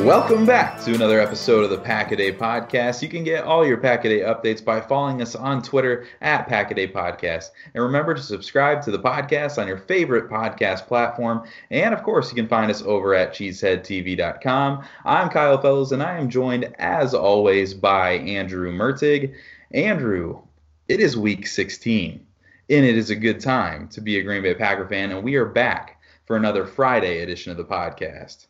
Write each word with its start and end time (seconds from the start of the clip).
Welcome 0.00 0.46
back 0.46 0.80
to 0.82 0.94
another 0.94 1.20
episode 1.20 1.62
of 1.62 1.70
the 1.70 1.78
Packaday 1.78 2.36
Podcast. 2.36 3.02
You 3.02 3.08
can 3.08 3.22
get 3.22 3.44
all 3.44 3.64
your 3.64 3.76
Packaday 3.76 4.26
updates 4.26 4.64
by 4.64 4.80
following 4.80 5.22
us 5.22 5.36
on 5.36 5.62
Twitter 5.62 6.06
at 6.22 6.48
Packaday 6.48 6.92
Podcast. 6.92 7.50
And 7.72 7.84
remember 7.84 8.12
to 8.14 8.20
subscribe 8.20 8.82
to 8.82 8.90
the 8.90 8.98
podcast 8.98 9.58
on 9.58 9.68
your 9.68 9.78
favorite 9.78 10.28
podcast 10.28 10.88
platform. 10.88 11.46
And 11.70 11.94
of 11.94 12.02
course, 12.02 12.30
you 12.30 12.34
can 12.34 12.48
find 12.48 12.68
us 12.68 12.82
over 12.82 13.14
at 13.14 13.32
cheeseheadtv.com. 13.32 14.84
I'm 15.04 15.28
Kyle 15.28 15.60
Fellows, 15.60 15.92
and 15.92 16.02
I 16.02 16.18
am 16.18 16.28
joined, 16.28 16.74
as 16.80 17.14
always, 17.14 17.72
by 17.72 18.12
Andrew 18.12 18.72
Mertig. 18.72 19.34
Andrew, 19.70 20.42
it 20.88 20.98
is 20.98 21.16
week 21.16 21.46
16, 21.46 22.26
and 22.70 22.84
it 22.84 22.96
is 22.96 23.10
a 23.10 23.16
good 23.16 23.38
time 23.38 23.86
to 23.88 24.00
be 24.00 24.18
a 24.18 24.22
Green 24.24 24.42
Bay 24.42 24.54
Packer 24.54 24.88
fan, 24.88 25.12
and 25.12 25.22
we 25.22 25.36
are 25.36 25.46
back 25.46 26.00
for 26.26 26.36
another 26.36 26.66
Friday 26.66 27.22
edition 27.22 27.52
of 27.52 27.56
the 27.56 27.64
podcast 27.64 28.46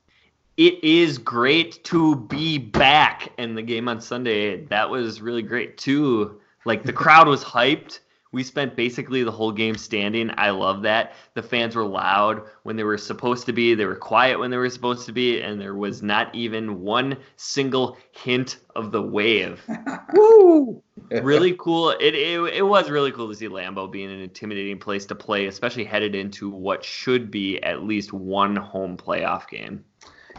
it 0.63 0.85
is 0.85 1.19
great 1.19 1.83
to 1.83 2.15
be 2.15 2.57
back 2.57 3.33
in 3.37 3.57
the 3.57 3.63
game 3.63 3.89
on 3.89 4.01
Sunday. 4.01 4.65
That 4.67 4.89
was 4.89 5.21
really 5.21 5.43
great 5.43 5.77
too. 5.77 6.41
Like 6.65 6.85
the 6.85 6.93
crowd 6.93 7.27
was 7.27 7.43
hyped. 7.43 7.99
We 8.31 8.45
spent 8.45 8.77
basically 8.77 9.25
the 9.25 9.33
whole 9.33 9.51
game 9.51 9.77
standing. 9.77 10.31
I 10.37 10.51
love 10.51 10.83
that. 10.83 11.15
The 11.35 11.43
fans 11.43 11.75
were 11.75 11.85
loud 11.85 12.45
when 12.63 12.77
they 12.77 12.85
were 12.85 12.97
supposed 12.97 13.45
to 13.47 13.53
be. 13.53 13.75
They 13.75 13.87
were 13.87 13.97
quiet 13.97 14.39
when 14.39 14.53
they 14.53 14.57
were 14.57 14.71
supposed 14.71 15.05
to 15.07 15.13
be, 15.13 15.41
and 15.41 15.61
there 15.61 15.75
was 15.75 16.01
not 16.01 16.33
even 16.33 16.81
one 16.81 17.17
single 17.35 17.97
hint 18.13 18.59
of 18.77 18.93
the 18.93 19.03
wave. 19.03 19.61
Woo! 20.15 20.81
really 21.11 21.57
cool. 21.59 21.91
It, 21.91 22.15
it 22.15 22.41
it 22.55 22.63
was 22.63 22.89
really 22.89 23.11
cool 23.11 23.29
to 23.29 23.35
see 23.35 23.49
Lambeau 23.49 23.91
being 23.91 24.13
an 24.13 24.21
intimidating 24.21 24.79
place 24.79 25.07
to 25.07 25.17
play, 25.17 25.47
especially 25.47 25.85
headed 25.85 26.15
into 26.15 26.49
what 26.49 26.85
should 26.85 27.33
be 27.33 27.61
at 27.65 27.83
least 27.83 28.13
one 28.13 28.55
home 28.55 28.97
playoff 28.97 29.49
game. 29.49 29.85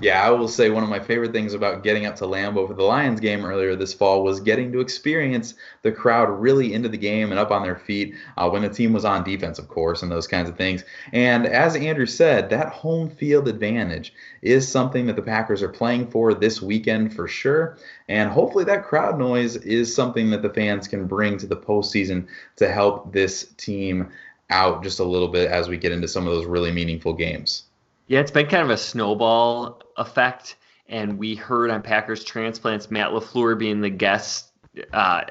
Yeah, 0.02 0.26
I 0.26 0.32
will 0.32 0.48
say 0.48 0.72
one 0.72 0.84
of 0.84 0.90
my 0.90 1.00
favorite 1.00 1.34
things 1.34 1.54
about 1.54 1.84
getting 1.84 2.08
up 2.08 2.16
to 2.16 2.26
Lambeau 2.26 2.68
for 2.68 2.74
the 2.74 2.84
Lions 2.84 3.20
game 3.20 3.46
earlier 3.46 3.76
this 3.76 3.94
fall 3.94 4.24
was 4.24 4.40
getting 4.40 4.72
to 4.72 4.80
experience 4.80 5.54
the 5.84 5.92
crowd 5.92 6.30
really 6.30 6.74
into 6.74 6.90
the 6.90 6.98
game 6.98 7.30
and 7.30 7.40
up 7.40 7.52
on 7.52 7.62
their 7.62 7.76
feet 7.76 8.16
uh, 8.38 8.50
when 8.50 8.64
the 8.64 8.70
team 8.70 8.92
was 8.92 9.06
on 9.06 9.24
defense, 9.24 9.60
of 9.60 9.68
course, 9.68 10.02
and 10.02 10.12
those 10.12 10.26
kinds 10.26 10.50
of 10.50 10.58
things. 10.58 10.84
And 11.12 11.46
as 11.46 11.76
Andrew 11.76 12.08
said, 12.08 12.50
that 12.50 12.70
home 12.70 13.10
field 13.10 13.48
advantage 13.48 14.14
is 14.42 14.68
something 14.68 15.06
that 15.06 15.16
the 15.16 15.22
Packers 15.22 15.62
are 15.62 15.70
playing 15.70 16.08
for 16.08 16.34
this 16.34 16.62
weekend 16.62 17.16
for 17.16 17.28
sure. 17.28 17.78
And 18.08 18.32
hopefully, 18.32 18.64
that 18.66 18.86
crowd 18.86 19.20
noise 19.20 19.58
is 19.58 19.94
something 19.94 20.32
that 20.32 20.42
the 20.42 20.54
fans 20.54 20.88
can 20.88 21.06
bring 21.06 21.38
to 21.38 21.48
the 21.48 21.58
postseason 21.58 22.28
to 22.56 22.72
help 22.72 23.14
this 23.14 23.54
team 23.58 24.10
out 24.50 24.84
just 24.84 25.00
a 25.00 25.04
little 25.04 25.28
bit 25.28 25.50
as 25.52 25.70
we 25.70 25.78
get 25.78 25.92
into 25.92 26.08
some 26.08 26.28
of 26.28 26.34
those 26.34 26.46
really 26.46 26.72
meaningful 26.72 27.14
games. 27.14 27.64
Yeah, 28.08 28.20
it's 28.20 28.32
been 28.32 28.48
kind 28.48 28.64
of 28.64 28.70
a 28.70 28.78
snowball 28.78 29.82
effect. 29.98 30.58
And 30.88 31.18
we 31.18 31.36
heard 31.36 31.70
on 31.70 31.82
Packers 31.82 32.24
Transplants 32.24 32.92
Matt 32.92 33.12
LaFleur 33.12 33.58
being 33.58 33.82
the 33.82 33.90
guest 33.90 34.52
uh, 34.92 35.22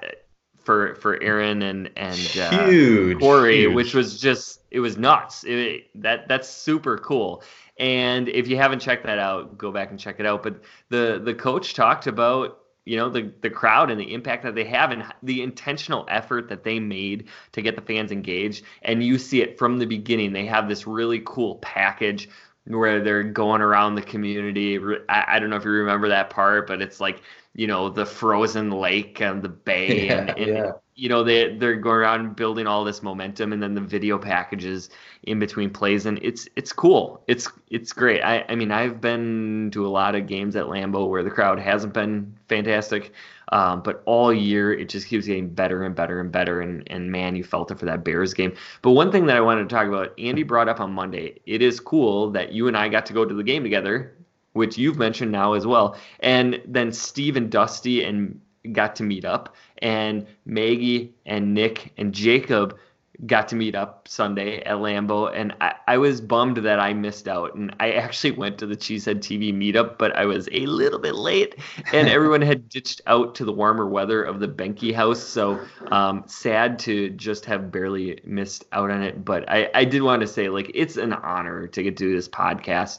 for 0.65 0.95
for 0.97 1.23
Aaron 1.23 1.63
and 1.63 1.91
and 1.97 2.37
uh, 2.39 2.67
huge, 2.67 3.21
Corey, 3.21 3.61
huge. 3.63 3.75
which 3.75 3.95
was 3.95 4.21
just 4.21 4.61
it 4.71 4.81
was 4.81 4.97
nuts. 4.97 5.45
It, 5.45 5.85
that 6.03 6.29
that's 6.29 6.49
super 6.49 6.99
cool. 6.99 7.43
And 7.79 8.29
if 8.29 8.49
you 8.49 8.57
haven't 8.57 8.81
checked 8.81 9.05
that 9.05 9.19
out, 9.19 9.59
go 9.59 9.73
back 9.73 9.91
and 9.91 9.99
check 9.99 10.21
it 10.21 10.27
out. 10.27 10.43
But 10.43 10.63
the 10.89 11.21
the 11.23 11.35
coach 11.35 11.75
talked 11.75 12.07
about 12.07 12.63
you 12.85 12.97
know 12.97 13.09
the 13.09 13.33
the 13.43 13.51
crowd 13.51 13.91
and 13.91 14.01
the 14.01 14.13
impact 14.13 14.43
that 14.45 14.55
they 14.55 14.65
have 14.65 14.91
and 14.91 15.05
the 15.23 15.43
intentional 15.43 16.07
effort 16.09 16.49
that 16.49 16.65
they 16.65 16.81
made 16.81 17.29
to 17.53 17.63
get 17.63 17.77
the 17.77 17.83
fans 17.83 18.11
engaged 18.11 18.65
and 18.83 19.05
you 19.05 19.19
see 19.19 19.41
it 19.41 19.57
from 19.57 19.79
the 19.79 19.87
beginning 19.87 20.33
they 20.33 20.47
have 20.47 20.69
this 20.69 20.85
really 20.85 21.23
cool 21.25 21.57
package 21.57 22.29
where 22.67 23.03
they're 23.03 23.23
going 23.23 23.61
around 23.61 23.95
the 23.95 24.03
community. 24.03 24.79
I, 25.09 25.25
I, 25.29 25.39
don't 25.39 25.51
know 25.51 25.57
if 25.57 25.65
you 25.65 25.71
remember 25.71 26.09
that 26.09 26.31
part, 26.31 26.67
but 26.67 26.81
it's 26.81 27.01
like 27.01 27.23
you 27.55 27.67
know 27.67 27.89
the 27.89 28.07
frozen 28.07 28.71
lake 28.71 29.21
and 29.21 29.43
the 29.43 29.49
bay, 29.49 30.07
yeah, 30.07 30.13
and, 30.13 30.31
and 30.31 30.47
yeah. 30.47 30.73
you 30.95 31.09
know 31.09 31.25
they 31.25 31.57
they're 31.57 31.77
going 31.77 31.97
around 31.97 32.37
building 32.37 32.67
all 32.67 32.85
this 32.85 33.03
momentum, 33.03 33.53
and 33.53 33.63
then 33.63 33.75
the 33.75 33.81
video 33.81 34.19
packages 34.19 34.91
in 35.25 35.39
between 35.39 35.71
plays, 35.71 36.07
and 36.07 36.19
it's 36.23 36.49
it's 36.57 36.73
cool. 36.73 37.23
It's 37.27 37.49
it's 37.71 37.93
great. 37.93 38.23
I 38.23 38.45
I 38.49 38.55
mean 38.55 38.71
I've 38.71 39.01
been 39.01 39.71
to 39.73 39.87
a 39.87 39.89
lot 39.89 40.15
of 40.15 40.27
games 40.27 40.55
at 40.57 40.67
Lambeau 40.67 41.09
where 41.09 41.23
the 41.23 41.31
crowd 41.31 41.59
hasn't 41.59 41.95
been 41.95 42.37
fantastic. 42.49 43.13
Um, 43.53 43.83
but 43.83 44.03
all 44.07 44.33
year, 44.33 44.73
it 44.73 44.89
just 44.89 45.07
keeps 45.07 45.27
getting 45.27 45.49
better 45.51 45.85
and 45.85 45.95
better 45.95 46.21
and 46.21 46.33
better. 46.33 46.63
And, 46.63 46.83
and 46.91 47.13
man, 47.13 47.37
you 47.37 47.45
felt 47.45 47.71
it 47.71 47.79
for 47.79 47.85
that 47.85 48.03
Bears 48.03 48.33
game. 48.35 48.55
But 48.81 48.93
one 48.93 49.13
thing 49.13 49.27
that 49.27 49.37
I 49.37 49.41
wanted 49.41 49.69
to 49.69 49.75
talk 49.75 49.87
about, 49.87 50.19
Andy 50.19 50.43
brought 50.43 50.69
up 50.69 50.81
on 50.81 50.93
Monday, 50.93 51.39
it 51.45 51.61
is 51.63 51.79
cool 51.79 52.31
that 52.31 52.53
you 52.53 52.67
and 52.67 52.77
I 52.77 52.89
got 52.89 53.07
to 53.07 53.13
go 53.13 53.25
to 53.27 53.35
the 53.35 53.45
game 53.45 53.63
together, 53.63 54.17
which 54.55 54.79
you've 54.79 54.97
mentioned 54.97 55.31
now 55.31 55.53
as 55.53 55.67
well. 55.67 55.97
And 56.21 56.63
then 56.67 56.93
Steve 56.93 57.37
and 57.37 57.51
Dusty 57.51 58.03
and 58.03 58.41
got 58.73 58.97
to 58.97 59.03
meet 59.03 59.25
up, 59.25 59.55
and 59.79 60.27
Maggie 60.47 61.13
and 61.27 61.53
Nick 61.53 61.93
and 61.99 62.15
Jacob 62.15 62.79
got 63.27 63.49
to 63.49 63.57
meet 63.57 63.75
up 63.75 64.09
Sunday 64.09 64.63
at 64.63 64.79
Lambeau, 64.79 65.33
and 65.33 65.55
I, 65.61 65.75
I, 65.87 65.99
was 65.99 66.21
bummed 66.21 66.57
that 66.59 66.81
I 66.81 66.93
missed 66.93 67.29
out. 67.29 67.55
And 67.55 67.75
I 67.79 67.93
actually 67.93 68.31
went 68.43 68.59
to 68.59 68.67
the 68.67 68.77
Cheesehead 68.77 69.19
TV 69.19 69.55
meetup, 69.55 69.99
but 69.99 70.17
I 70.17 70.25
was 70.25 70.49
a 70.51 70.67
little 70.67 70.99
bit 70.99 71.15
late, 71.15 71.57
and 71.93 72.09
everyone 72.09 72.41
had 72.43 72.69
ditched 72.69 73.01
out 73.07 73.35
to 73.37 73.45
the 73.45 73.53
warmer 73.53 73.87
weather 73.87 74.23
of 74.23 74.41
the 74.41 74.49
Behnke 74.49 74.95
house. 74.95 75.23
So 75.23 75.61
um, 75.91 76.25
sad 76.27 76.79
to 76.81 77.11
just 77.11 77.45
have 77.45 77.71
barely 77.71 78.21
missed 78.25 78.65
out 78.73 78.91
on 78.91 79.03
it. 79.03 79.25
But 79.25 79.49
I, 79.49 79.71
I 79.75 79.85
did 79.85 80.03
want 80.03 80.23
to 80.23 80.29
say, 80.29 80.49
like, 80.49 80.71
it's 80.75 80.97
an 80.97 81.13
honor 81.13 81.67
to 81.67 81.83
get 81.83 81.97
to 81.99 82.05
do 82.05 82.17
this 82.17 82.29
podcast 82.29 82.99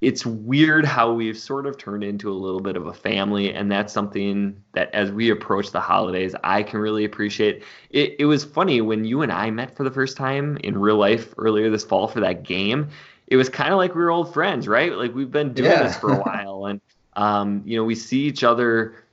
it's 0.00 0.24
weird 0.24 0.84
how 0.84 1.12
we've 1.12 1.38
sort 1.38 1.66
of 1.66 1.76
turned 1.76 2.02
into 2.02 2.30
a 2.30 2.34
little 2.34 2.60
bit 2.60 2.76
of 2.76 2.86
a 2.86 2.92
family 2.92 3.52
and 3.52 3.70
that's 3.70 3.92
something 3.92 4.62
that 4.72 4.92
as 4.94 5.12
we 5.12 5.30
approach 5.30 5.70
the 5.70 5.80
holidays 5.80 6.34
i 6.44 6.62
can 6.62 6.80
really 6.80 7.04
appreciate. 7.04 7.62
It, 7.90 8.16
it 8.18 8.24
was 8.24 8.44
funny 8.44 8.80
when 8.80 9.04
you 9.04 9.22
and 9.22 9.32
i 9.32 9.50
met 9.50 9.76
for 9.76 9.84
the 9.84 9.90
first 9.90 10.16
time 10.16 10.56
in 10.58 10.78
real 10.78 10.96
life 10.96 11.34
earlier 11.38 11.70
this 11.70 11.84
fall 11.84 12.08
for 12.08 12.20
that 12.20 12.42
game 12.42 12.88
it 13.26 13.36
was 13.36 13.48
kind 13.48 13.72
of 13.72 13.78
like 13.78 13.94
we 13.94 14.02
were 14.02 14.10
old 14.10 14.32
friends 14.34 14.66
right? 14.68 14.92
Like 14.92 15.14
we've 15.14 15.30
been 15.30 15.54
doing 15.54 15.70
yeah. 15.70 15.84
this 15.84 15.96
for 15.96 16.12
a 16.12 16.16
while 16.22 16.66
and 16.66 16.80
um, 17.14 17.62
you 17.64 17.76
know 17.76 17.84
we 17.84 17.94
see 17.94 18.20
each 18.20 18.44
other 18.44 19.04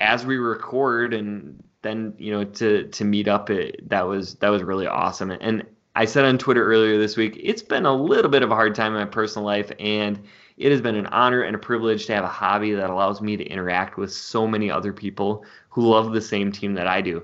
as 0.00 0.26
we 0.26 0.36
record 0.36 1.14
and 1.14 1.62
then 1.82 2.14
you 2.18 2.32
know 2.32 2.44
to 2.44 2.88
to 2.88 3.04
meet 3.04 3.28
up 3.28 3.50
it, 3.50 3.88
that 3.88 4.02
was 4.02 4.36
that 4.36 4.48
was 4.48 4.62
really 4.62 4.86
awesome. 4.86 5.30
And 5.30 5.64
I 5.96 6.04
said 6.06 6.24
on 6.24 6.38
Twitter 6.38 6.64
earlier 6.64 6.98
this 6.98 7.16
week, 7.16 7.38
it's 7.40 7.62
been 7.62 7.86
a 7.86 7.94
little 7.94 8.30
bit 8.30 8.42
of 8.42 8.50
a 8.50 8.54
hard 8.54 8.74
time 8.74 8.94
in 8.94 8.98
my 8.98 9.04
personal 9.04 9.46
life, 9.46 9.70
and 9.78 10.20
it 10.56 10.72
has 10.72 10.80
been 10.80 10.96
an 10.96 11.06
honor 11.06 11.42
and 11.42 11.54
a 11.54 11.58
privilege 11.58 12.06
to 12.06 12.14
have 12.14 12.24
a 12.24 12.28
hobby 12.28 12.72
that 12.72 12.90
allows 12.90 13.20
me 13.20 13.36
to 13.36 13.44
interact 13.44 13.96
with 13.96 14.12
so 14.12 14.46
many 14.46 14.70
other 14.70 14.92
people 14.92 15.44
who 15.68 15.86
love 15.86 16.12
the 16.12 16.20
same 16.20 16.50
team 16.50 16.74
that 16.74 16.88
I 16.88 17.00
do. 17.00 17.22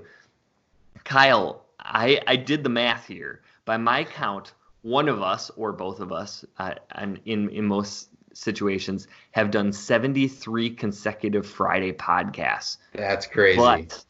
Kyle, 1.03 1.65
I, 1.79 2.21
I 2.27 2.35
did 2.37 2.63
the 2.63 2.69
math 2.69 3.07
here. 3.07 3.41
By 3.65 3.77
my 3.77 4.03
count, 4.03 4.53
one 4.83 5.09
of 5.09 5.21
us 5.21 5.49
or 5.51 5.73
both 5.73 5.99
of 5.99 6.11
us, 6.11 6.45
uh, 6.57 6.75
and 6.91 7.19
in 7.25 7.49
in 7.49 7.65
most 7.65 8.09
situations, 8.33 9.07
have 9.31 9.51
done 9.51 9.71
73 9.71 10.71
consecutive 10.71 11.45
Friday 11.45 11.91
podcasts. 11.91 12.77
That's 12.93 13.27
crazy. 13.27 13.57
But 13.57 14.03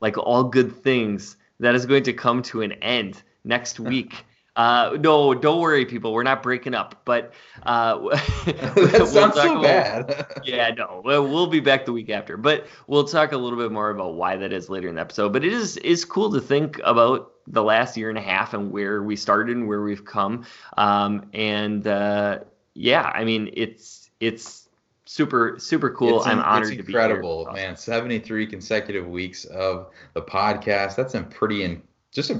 like 0.00 0.18
all 0.18 0.44
good 0.44 0.82
things, 0.82 1.36
that 1.60 1.74
is 1.74 1.86
going 1.86 2.02
to 2.04 2.12
come 2.12 2.42
to 2.42 2.62
an 2.62 2.72
end 2.74 3.22
next 3.48 3.80
week. 3.80 4.24
Uh, 4.58 4.96
no, 4.98 5.34
don't 5.34 5.60
worry, 5.60 5.86
people. 5.86 6.12
We're 6.12 6.24
not 6.24 6.42
breaking 6.42 6.74
up, 6.74 7.00
but 7.04 7.32
uh, 7.62 7.96
that 8.44 8.72
we'll 8.74 9.06
sounds 9.06 9.36
so 9.36 9.62
bad. 9.62 10.26
yeah, 10.44 10.70
no, 10.70 11.00
we'll 11.04 11.46
be 11.46 11.60
back 11.60 11.84
the 11.84 11.92
week 11.92 12.10
after, 12.10 12.36
but 12.36 12.66
we'll 12.88 13.04
talk 13.04 13.30
a 13.30 13.36
little 13.36 13.56
bit 13.58 13.70
more 13.70 13.90
about 13.90 14.14
why 14.14 14.36
that 14.36 14.52
is 14.52 14.68
later 14.68 14.88
in 14.88 14.96
the 14.96 15.00
episode. 15.00 15.32
But 15.32 15.44
it 15.44 15.52
is 15.52 15.76
is 15.78 16.04
cool 16.04 16.32
to 16.32 16.40
think 16.40 16.80
about 16.82 17.30
the 17.46 17.62
last 17.62 17.96
year 17.96 18.08
and 18.08 18.18
a 18.18 18.22
half 18.22 18.52
and 18.52 18.72
where 18.72 19.00
we 19.00 19.14
started 19.14 19.56
and 19.56 19.68
where 19.68 19.82
we've 19.82 20.04
come. 20.04 20.44
Um, 20.76 21.28
and 21.32 21.86
uh, 21.86 22.40
yeah, 22.74 23.12
I 23.14 23.22
mean, 23.22 23.50
it's 23.52 24.10
it's 24.18 24.68
super 25.04 25.56
super 25.58 25.90
cool. 25.90 26.18
It's, 26.18 26.26
I'm 26.26 26.40
honored 26.40 26.72
it's 26.72 26.86
incredible, 26.86 27.44
to 27.44 27.52
be 27.52 27.58
here. 27.58 27.68
Incredible, 27.68 27.68
man. 27.68 27.76
73 27.76 28.46
consecutive 28.48 29.06
weeks 29.06 29.44
of 29.44 29.90
the 30.14 30.22
podcast. 30.22 30.96
That's 30.96 31.14
a 31.14 31.22
pretty 31.22 31.62
in, 31.62 31.80
just 32.12 32.32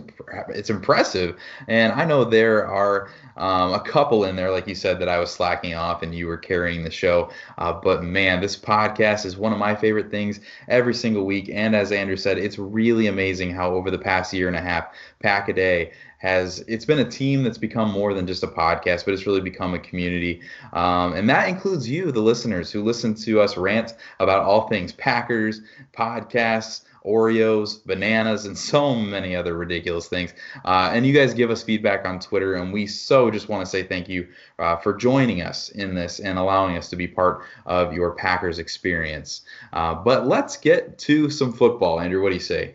it's 0.49 0.71
impressive. 0.71 1.37
And 1.67 1.93
I 1.93 2.05
know 2.05 2.25
there 2.25 2.67
are 2.67 3.11
um, 3.37 3.75
a 3.75 3.81
couple 3.81 4.25
in 4.25 4.35
there, 4.35 4.51
like 4.51 4.67
you 4.67 4.75
said, 4.75 4.99
that 4.99 5.09
I 5.09 5.19
was 5.19 5.31
slacking 5.31 5.75
off 5.75 6.03
and 6.03 6.15
you 6.15 6.27
were 6.27 6.39
carrying 6.39 6.85
the 6.85 6.91
show. 6.91 7.31
Uh, 7.59 7.73
but 7.73 8.03
man, 8.03 8.41
this 8.41 8.57
podcast 8.57 9.27
is 9.27 9.37
one 9.37 9.53
of 9.53 9.59
my 9.59 9.75
favorite 9.75 10.11
things 10.11 10.41
every 10.69 10.95
single 10.95 11.27
week. 11.27 11.51
And 11.53 11.77
as 11.77 11.93
Andrew 11.93 12.17
said, 12.17 12.39
it's 12.39 12.59
really 12.59 13.09
amazing 13.09 13.53
how 13.53 13.75
over 13.75 13.91
the 13.91 13.99
past 13.99 14.33
year 14.33 14.49
and 14.49 14.57
a 14.57 14.61
half, 14.61 14.95
Pack 15.21 15.49
a 15.49 15.53
Day 15.53 15.93
has 16.19 16.65
it's 16.67 16.85
been 16.85 16.99
a 16.99 17.09
team 17.09 17.45
that's 17.45 17.59
become 17.59 17.93
more 17.93 18.13
than 18.13 18.27
just 18.27 18.43
a 18.43 18.49
podcast, 18.49 19.05
but 19.05 19.15
it's 19.15 19.27
really 19.27 19.41
become 19.41 19.75
a 19.75 19.79
community. 19.79 20.41
Um, 20.73 21.13
and 21.13 21.29
that 21.31 21.49
includes 21.49 21.89
you, 21.89 22.11
the 22.11 22.21
listeners 22.21 22.73
who 22.73 22.83
listen 22.83 23.15
to 23.15 23.41
us 23.41 23.57
rant 23.57 23.95
about 24.19 24.43
all 24.45 24.67
things 24.67 24.93
Packers, 24.93 25.61
podcasts, 25.93 26.83
Oreos, 27.09 27.85
bananas, 27.85 28.45
and 28.45 28.57
so 28.57 28.95
many 28.95 29.35
other 29.35 29.55
ridiculous 29.55 30.09
things. 30.09 30.35
Uh, 30.65 30.91
and 30.93 31.07
you 31.07 31.15
guys 31.15 31.33
give 31.33 31.51
us 31.51 31.63
feedback 31.63 32.07
on 32.07 32.21
Twitter, 32.21 32.55
and 32.55 32.73
we 32.73 32.87
so 32.87 33.31
just 33.31 33.49
want 33.49 33.65
to 33.65 33.71
say 33.71 33.83
thank 33.83 34.09
you 34.09 34.29
uh, 34.59 34.77
for 34.77 34.95
joining 34.95 35.41
us 35.41 35.71
in 35.71 35.95
this 35.95 36.21
and 36.21 36.39
allowing 36.39 36.77
us 36.77 36.91
to 36.91 36.97
be 36.97 37.09
part 37.09 37.43
of 37.67 37.93
your 37.93 38.13
Packers 38.13 38.59
experience. 38.59 39.43
Uh, 39.73 39.95
but 39.95 40.27
let's 40.27 40.57
get 40.57 40.99
to 40.99 41.31
some 41.31 41.53
football. 41.53 42.01
Andrew, 42.01 42.23
what 42.23 42.29
do 42.29 42.35
you 42.35 42.41
say? 42.41 42.75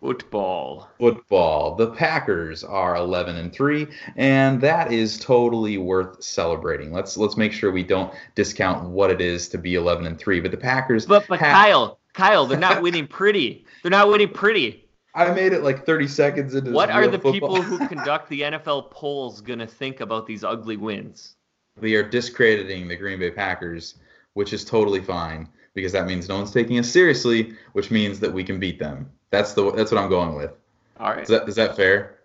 Football. 0.00 0.88
Football. 0.98 1.74
The 1.74 1.88
Packers 1.88 2.64
are 2.64 2.96
11 2.96 3.36
and 3.36 3.52
3 3.52 3.86
and 4.16 4.58
that 4.62 4.92
is 4.92 5.18
totally 5.18 5.76
worth 5.76 6.22
celebrating. 6.22 6.90
Let's 6.90 7.18
let's 7.18 7.36
make 7.36 7.52
sure 7.52 7.70
we 7.70 7.82
don't 7.82 8.12
discount 8.34 8.88
what 8.88 9.10
it 9.10 9.20
is 9.20 9.50
to 9.50 9.58
be 9.58 9.74
11 9.74 10.06
and 10.06 10.18
3, 10.18 10.40
but 10.40 10.52
the 10.52 10.56
Packers 10.56 11.04
But 11.04 11.26
but 11.28 11.38
have, 11.40 11.52
Kyle, 11.52 11.99
Kyle, 12.12 12.46
they're 12.46 12.58
not 12.58 12.82
winning 12.82 13.06
pretty. 13.06 13.64
They're 13.82 13.90
not 13.90 14.08
winning 14.08 14.28
pretty. 14.28 14.86
I 15.14 15.30
made 15.32 15.52
it 15.52 15.62
like 15.62 15.84
30 15.84 16.06
seconds 16.06 16.54
into 16.54 16.70
What 16.70 16.90
are 16.90 17.06
the 17.06 17.18
football. 17.18 17.32
people 17.32 17.62
who 17.62 17.78
conduct 17.88 18.28
the 18.28 18.42
NFL 18.42 18.90
polls 18.90 19.40
going 19.40 19.58
to 19.58 19.66
think 19.66 20.00
about 20.00 20.26
these 20.26 20.44
ugly 20.44 20.76
wins? 20.76 21.34
They 21.80 21.94
are 21.94 22.08
discrediting 22.08 22.86
the 22.88 22.96
Green 22.96 23.18
Bay 23.18 23.30
Packers, 23.30 23.96
which 24.34 24.52
is 24.52 24.64
totally 24.64 25.00
fine 25.00 25.48
because 25.74 25.92
that 25.92 26.06
means 26.06 26.28
no 26.28 26.36
one's 26.36 26.52
taking 26.52 26.78
us 26.78 26.88
seriously, 26.88 27.54
which 27.72 27.90
means 27.90 28.20
that 28.20 28.32
we 28.32 28.44
can 28.44 28.60
beat 28.60 28.78
them. 28.78 29.10
That's 29.30 29.52
the 29.52 29.70
that's 29.72 29.90
what 29.90 30.02
I'm 30.02 30.10
going 30.10 30.34
with. 30.34 30.52
All 30.98 31.10
right. 31.10 31.22
Is 31.22 31.28
that 31.28 31.48
is 31.48 31.56
that 31.56 31.76
fair? 31.76 32.18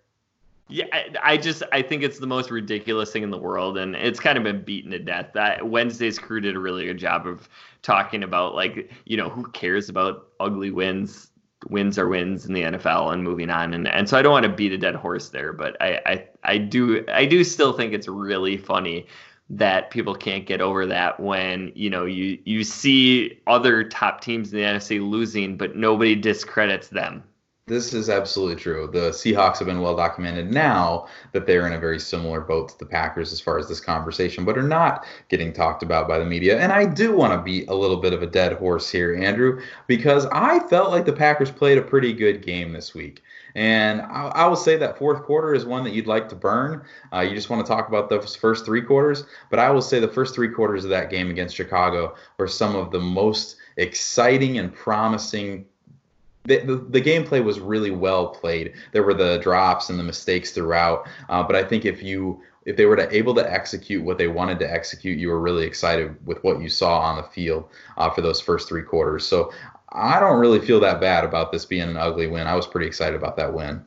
Yeah, 0.67 0.85
I 1.21 1.37
just 1.37 1.61
I 1.71 1.83
think 1.83 2.01
it's 2.01 2.17
the 2.17 2.25
most 2.25 2.49
ridiculous 2.49 3.11
thing 3.11 3.21
in 3.21 3.29
the 3.29 3.37
world, 3.37 3.77
and 3.77 3.95
it's 3.95 4.19
kind 4.19 4.35
of 4.35 4.43
been 4.43 4.63
beaten 4.63 4.89
to 4.91 4.99
death. 4.99 5.27
That 5.35 5.67
Wednesday's 5.67 6.17
crew 6.17 6.41
did 6.41 6.55
a 6.55 6.59
really 6.59 6.85
good 6.85 6.97
job 6.97 7.27
of 7.27 7.47
talking 7.83 8.23
about 8.23 8.55
like 8.55 8.91
you 9.05 9.15
know 9.15 9.29
who 9.29 9.47
cares 9.51 9.89
about 9.89 10.27
ugly 10.39 10.71
wins 10.71 11.29
wins 11.69 11.97
are 11.97 12.07
wins 12.07 12.45
in 12.45 12.53
the 12.53 12.63
NFL 12.63 13.13
and 13.13 13.23
moving 13.23 13.49
on 13.49 13.73
and 13.73 13.87
and 13.87 14.09
so 14.09 14.17
I 14.17 14.21
don't 14.21 14.31
want 14.31 14.43
to 14.43 14.49
beat 14.49 14.71
a 14.71 14.77
dead 14.77 14.95
horse 14.95 15.29
there 15.29 15.53
but 15.53 15.77
I 15.81 16.01
I, 16.05 16.27
I 16.43 16.57
do 16.57 17.05
I 17.07 17.25
do 17.25 17.43
still 17.43 17.73
think 17.73 17.93
it's 17.93 18.07
really 18.07 18.57
funny 18.57 19.07
that 19.49 19.91
people 19.91 20.15
can't 20.15 20.45
get 20.45 20.61
over 20.61 20.85
that 20.87 21.19
when 21.19 21.71
you 21.75 21.89
know 21.89 22.05
you 22.05 22.39
you 22.45 22.63
see 22.63 23.39
other 23.47 23.83
top 23.83 24.21
teams 24.21 24.51
in 24.51 24.59
the 24.59 24.65
NFC 24.65 24.99
losing 24.99 25.57
but 25.57 25.75
nobody 25.75 26.15
discredits 26.15 26.87
them 26.89 27.23
this 27.67 27.95
is 27.95 28.11
absolutely 28.11 28.55
true. 28.55 28.87
The 28.93 29.09
Seahawks 29.09 29.57
have 29.57 29.65
been 29.65 29.81
well 29.81 29.95
documented 29.95 30.51
now 30.51 31.07
that 31.31 31.47
they're 31.47 31.65
in 31.65 31.73
a 31.73 31.79
very 31.79 31.99
similar 31.99 32.39
boat 32.39 32.69
to 32.69 32.77
the 32.77 32.85
Packers 32.85 33.33
as 33.33 33.41
far 33.41 33.57
as 33.57 33.67
this 33.67 33.79
conversation, 33.79 34.45
but 34.45 34.55
are 34.55 34.61
not 34.61 35.03
getting 35.29 35.51
talked 35.51 35.81
about 35.81 36.07
by 36.07 36.19
the 36.19 36.25
media. 36.25 36.59
And 36.59 36.71
I 36.71 36.85
do 36.85 37.15
want 37.15 37.33
to 37.33 37.41
beat 37.41 37.67
a 37.67 37.73
little 37.73 37.97
bit 37.97 38.13
of 38.13 38.21
a 38.21 38.27
dead 38.27 38.53
horse 38.53 38.91
here, 38.91 39.15
Andrew, 39.15 39.63
because 39.87 40.27
I 40.27 40.59
felt 40.67 40.91
like 40.91 41.05
the 41.05 41.13
Packers 41.13 41.49
played 41.49 41.79
a 41.79 41.81
pretty 41.81 42.13
good 42.13 42.45
game 42.45 42.71
this 42.71 42.93
week. 42.93 43.23
And 43.55 44.01
I, 44.01 44.27
I 44.35 44.45
will 44.45 44.55
say 44.55 44.77
that 44.77 44.99
fourth 44.99 45.23
quarter 45.23 45.55
is 45.55 45.65
one 45.65 45.83
that 45.85 45.93
you'd 45.93 46.05
like 46.05 46.29
to 46.29 46.35
burn. 46.35 46.83
Uh, 47.11 47.21
you 47.21 47.33
just 47.33 47.49
want 47.49 47.65
to 47.65 47.67
talk 47.67 47.87
about 47.87 48.09
those 48.09 48.35
first 48.35 48.63
three 48.63 48.83
quarters. 48.83 49.25
But 49.49 49.57
I 49.57 49.71
will 49.71 49.81
say 49.81 49.99
the 49.99 50.07
first 50.07 50.35
three 50.35 50.49
quarters 50.49 50.83
of 50.83 50.91
that 50.91 51.09
game 51.09 51.31
against 51.31 51.55
Chicago 51.55 52.13
were 52.37 52.47
some 52.47 52.75
of 52.75 52.91
the 52.91 52.99
most 52.99 53.55
exciting 53.77 54.59
and 54.59 54.71
promising 54.71 55.65
the, 56.45 56.59
the, 56.59 56.75
the, 56.75 57.01
gameplay 57.01 57.43
was 57.43 57.59
really 57.59 57.91
well 57.91 58.27
played. 58.27 58.73
There 58.91 59.03
were 59.03 59.13
the 59.13 59.37
drops 59.39 59.89
and 59.89 59.97
the 59.97 60.03
mistakes 60.03 60.51
throughout, 60.51 61.07
uh, 61.29 61.43
but 61.43 61.55
I 61.55 61.63
think 61.63 61.85
if 61.85 62.03
you 62.03 62.41
if 62.65 62.75
they 62.75 62.85
were 62.85 62.95
to 62.95 63.15
able 63.15 63.35
to 63.35 63.51
execute 63.51 64.03
what 64.03 64.17
they 64.17 64.27
wanted 64.27 64.59
to 64.59 64.71
execute, 64.71 65.19
you 65.19 65.29
were 65.29 65.39
really 65.39 65.65
excited 65.65 66.15
with 66.25 66.43
what 66.43 66.59
you 66.59 66.69
saw 66.69 66.99
on 66.99 67.17
the 67.17 67.23
field 67.23 67.69
uh, 67.97 68.09
for 68.09 68.21
those 68.21 68.41
first 68.41 68.67
three 68.67 68.81
quarters. 68.81 69.25
So 69.25 69.51
I 69.89 70.19
don't 70.19 70.39
really 70.39 70.59
feel 70.59 70.79
that 70.79 70.99
bad 70.99 71.23
about 71.23 71.51
this 71.51 71.65
being 71.65 71.87
an 71.87 71.97
ugly 71.97 72.27
win. 72.27 72.47
I 72.47 72.55
was 72.55 72.65
pretty 72.65 72.87
excited 72.87 73.15
about 73.15 73.37
that 73.37 73.53
win. 73.53 73.85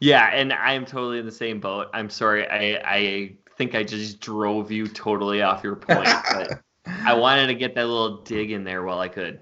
Yeah, 0.00 0.30
and 0.32 0.52
I'm 0.52 0.84
totally 0.84 1.18
in 1.18 1.26
the 1.26 1.32
same 1.32 1.60
boat. 1.60 1.88
I'm 1.94 2.10
sorry, 2.10 2.46
I 2.48 2.80
I 2.84 3.32
think 3.56 3.74
I 3.74 3.82
just 3.82 4.20
drove 4.20 4.70
you 4.70 4.86
totally 4.86 5.42
off 5.42 5.64
your 5.64 5.76
point, 5.76 6.08
but 6.32 6.60
I 6.86 7.14
wanted 7.14 7.46
to 7.46 7.54
get 7.54 7.74
that 7.74 7.86
little 7.86 8.18
dig 8.18 8.50
in 8.50 8.64
there 8.64 8.82
while 8.82 8.98
I 8.98 9.08
could. 9.08 9.40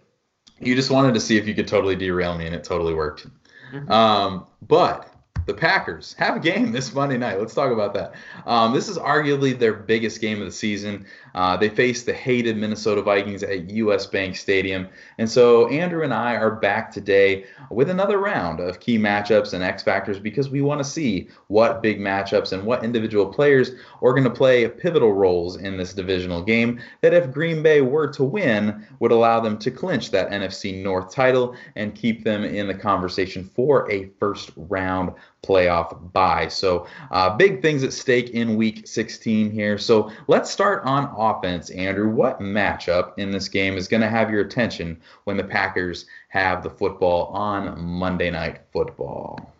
You 0.61 0.75
just 0.75 0.90
wanted 0.90 1.14
to 1.14 1.20
see 1.20 1.37
if 1.37 1.46
you 1.46 1.54
could 1.54 1.68
totally 1.68 1.96
derail 1.96 2.37
me, 2.37 2.46
and 2.46 2.54
it 2.54 2.64
totally 2.64 2.94
worked. 2.94 3.26
Mm-hmm. 3.73 3.90
Um, 3.90 4.46
but 4.62 5.13
the 5.47 5.55
Packers 5.55 6.15
have 6.19 6.37
a 6.37 6.41
game 6.41 6.73
this 6.73 6.95
Monday 6.95 7.19
night. 7.19 7.39
Let's 7.39 7.55
talk 7.55 7.71
about 7.71 7.93
that. 7.95 8.15
Um, 8.47 8.73
this 8.73 8.89
is 8.89 8.97
arguably 8.97 9.59
their 9.59 9.75
biggest 9.75 10.21
game 10.21 10.41
of 10.41 10.47
the 10.47 10.53
season. 10.53 11.07
Uh, 11.35 11.57
they 11.57 11.69
face 11.69 12.05
the 12.05 12.15
hated 12.15 12.57
Minnesota 12.57 13.03
Vikings 13.03 13.43
at 13.43 13.71
US 13.71 14.07
Bank 14.07 14.37
Stadium. 14.37 14.89
And 15.19 15.29
so 15.29 15.69
Andrew 15.69 16.03
and 16.03 16.15
I 16.15 16.37
are 16.37 16.53
back 16.53 16.91
today 16.91 17.45
with 17.71 17.91
another 17.91 18.19
round 18.19 18.61
of 18.61 18.81
key 18.81 18.99
matchups 18.99 19.53
and 19.53 19.63
X 19.63 19.83
factors 19.83 20.19
because 20.19 20.49
we 20.49 20.63
want 20.63 20.79
to 20.79 20.85
see 20.85 21.29
what 21.49 21.83
big 21.83 21.99
matchups 21.99 22.53
and 22.53 22.65
what 22.65 22.85
individual 22.85 23.27
players 23.27 23.73
are 24.03 24.13
going 24.13 24.25
to 24.25 24.31
play 24.31 24.67
pivotal 24.69 25.13
roles 25.13 25.57
in 25.57 25.77
this 25.77 25.93
divisional 25.93 26.43
game 26.43 26.81
that 27.03 27.13
if 27.13 27.33
Green 27.33 27.63
Bay 27.63 27.81
were 27.81 28.09
to 28.09 28.25
win 28.25 28.87
would 29.01 29.13
allow 29.13 29.41
them 29.41 29.59
to 29.59 29.71
clinch 29.71 30.11
that 30.11 30.31
NFC 30.31 30.83
North 30.83 31.13
title 31.13 31.55
and 31.77 31.95
keep 31.95 32.25
them 32.25 32.45
in 32.45 32.67
the 32.67 32.75
conversation 32.75 33.45
for 33.55 33.91
a 33.91 34.09
first 34.19 34.51
round 34.57 35.13
playoff 35.45 36.13
bye. 36.13 36.49
So, 36.49 36.87
uh, 37.11 37.37
big 37.37 37.63
things 37.63 37.83
at 37.83 37.93
stake 37.93 38.31
in 38.31 38.57
week 38.57 38.87
16 38.87 39.51
here. 39.51 39.79
So, 39.79 40.11
let's 40.27 40.51
start 40.51 40.85
on 40.85 41.13
offense, 41.17 41.71
Andrew. 41.71 42.09
What 42.09 42.41
matchup 42.41 43.13
in 43.19 43.31
this 43.31 43.49
game 43.49 43.77
is 43.77 43.89
going 43.89 44.01
to 44.01 44.09
have 44.09 44.31
your 44.31 44.41
attention 44.41 45.01
when 45.25 45.37
the 45.37 45.45
Packers 45.45 46.07
have 46.29 46.63
the 46.63 46.71
football 46.71 47.27
on 47.27 47.81
Monday 47.83 48.31
Night 48.31 48.63
Football? 48.73 49.53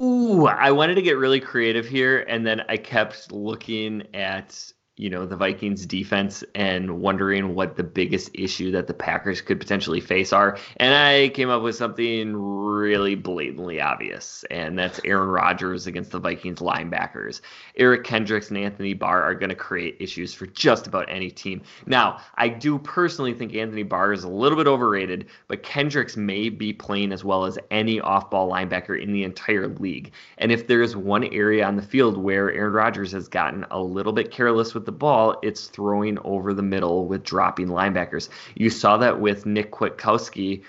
Ooh, 0.00 0.46
I 0.46 0.70
wanted 0.72 0.96
to 0.96 1.02
get 1.02 1.16
really 1.16 1.40
creative 1.40 1.86
here, 1.86 2.20
and 2.28 2.46
then 2.46 2.62
I 2.68 2.76
kept 2.76 3.32
looking 3.32 4.02
at 4.14 4.72
you 4.96 5.10
know 5.10 5.26
the 5.26 5.36
Vikings 5.36 5.86
defense 5.86 6.42
and 6.54 7.00
wondering 7.00 7.54
what 7.54 7.76
the 7.76 7.84
biggest 7.84 8.30
issue 8.34 8.70
that 8.72 8.86
the 8.86 8.94
Packers 8.94 9.40
could 9.40 9.60
potentially 9.60 10.00
face 10.00 10.32
are 10.32 10.58
and 10.78 10.94
I 10.94 11.28
came 11.30 11.50
up 11.50 11.62
with 11.62 11.76
something 11.76 12.34
really 12.34 13.14
blatantly 13.14 13.80
obvious 13.80 14.44
and 14.50 14.78
that's 14.78 15.00
Aaron 15.04 15.28
Rodgers 15.28 15.86
against 15.86 16.10
the 16.10 16.18
Vikings 16.18 16.60
linebackers. 16.60 17.40
Eric 17.76 18.04
Kendricks 18.04 18.48
and 18.48 18.58
Anthony 18.58 18.94
Barr 18.94 19.22
are 19.22 19.34
going 19.34 19.50
to 19.50 19.54
create 19.54 19.96
issues 20.00 20.32
for 20.32 20.46
just 20.46 20.86
about 20.86 21.06
any 21.08 21.30
team. 21.30 21.62
Now, 21.86 22.20
I 22.36 22.48
do 22.48 22.78
personally 22.78 23.34
think 23.34 23.54
Anthony 23.54 23.82
Barr 23.82 24.12
is 24.12 24.24
a 24.24 24.28
little 24.28 24.56
bit 24.56 24.66
overrated, 24.66 25.26
but 25.48 25.62
Kendricks 25.62 26.16
may 26.16 26.48
be 26.48 26.72
playing 26.72 27.12
as 27.12 27.24
well 27.24 27.44
as 27.44 27.58
any 27.70 28.00
off-ball 28.00 28.50
linebacker 28.50 29.00
in 29.00 29.12
the 29.12 29.24
entire 29.24 29.68
league. 29.68 30.12
And 30.38 30.50
if 30.50 30.66
there's 30.66 30.96
one 30.96 31.24
area 31.24 31.66
on 31.66 31.76
the 31.76 31.82
field 31.82 32.16
where 32.16 32.50
Aaron 32.52 32.72
Rodgers 32.72 33.12
has 33.12 33.28
gotten 33.28 33.64
a 33.70 33.80
little 33.80 34.12
bit 34.12 34.30
careless 34.30 34.74
with 34.74 34.85
the 34.86 34.92
ball, 34.92 35.38
it's 35.42 35.66
throwing 35.66 36.18
over 36.20 36.54
the 36.54 36.62
middle 36.62 37.06
with 37.06 37.22
dropping 37.22 37.68
linebackers. 37.68 38.28
You 38.54 38.70
saw 38.70 38.96
that 38.96 39.20
with 39.20 39.44
Nick 39.44 39.72
Kwiatkowski 39.72 40.62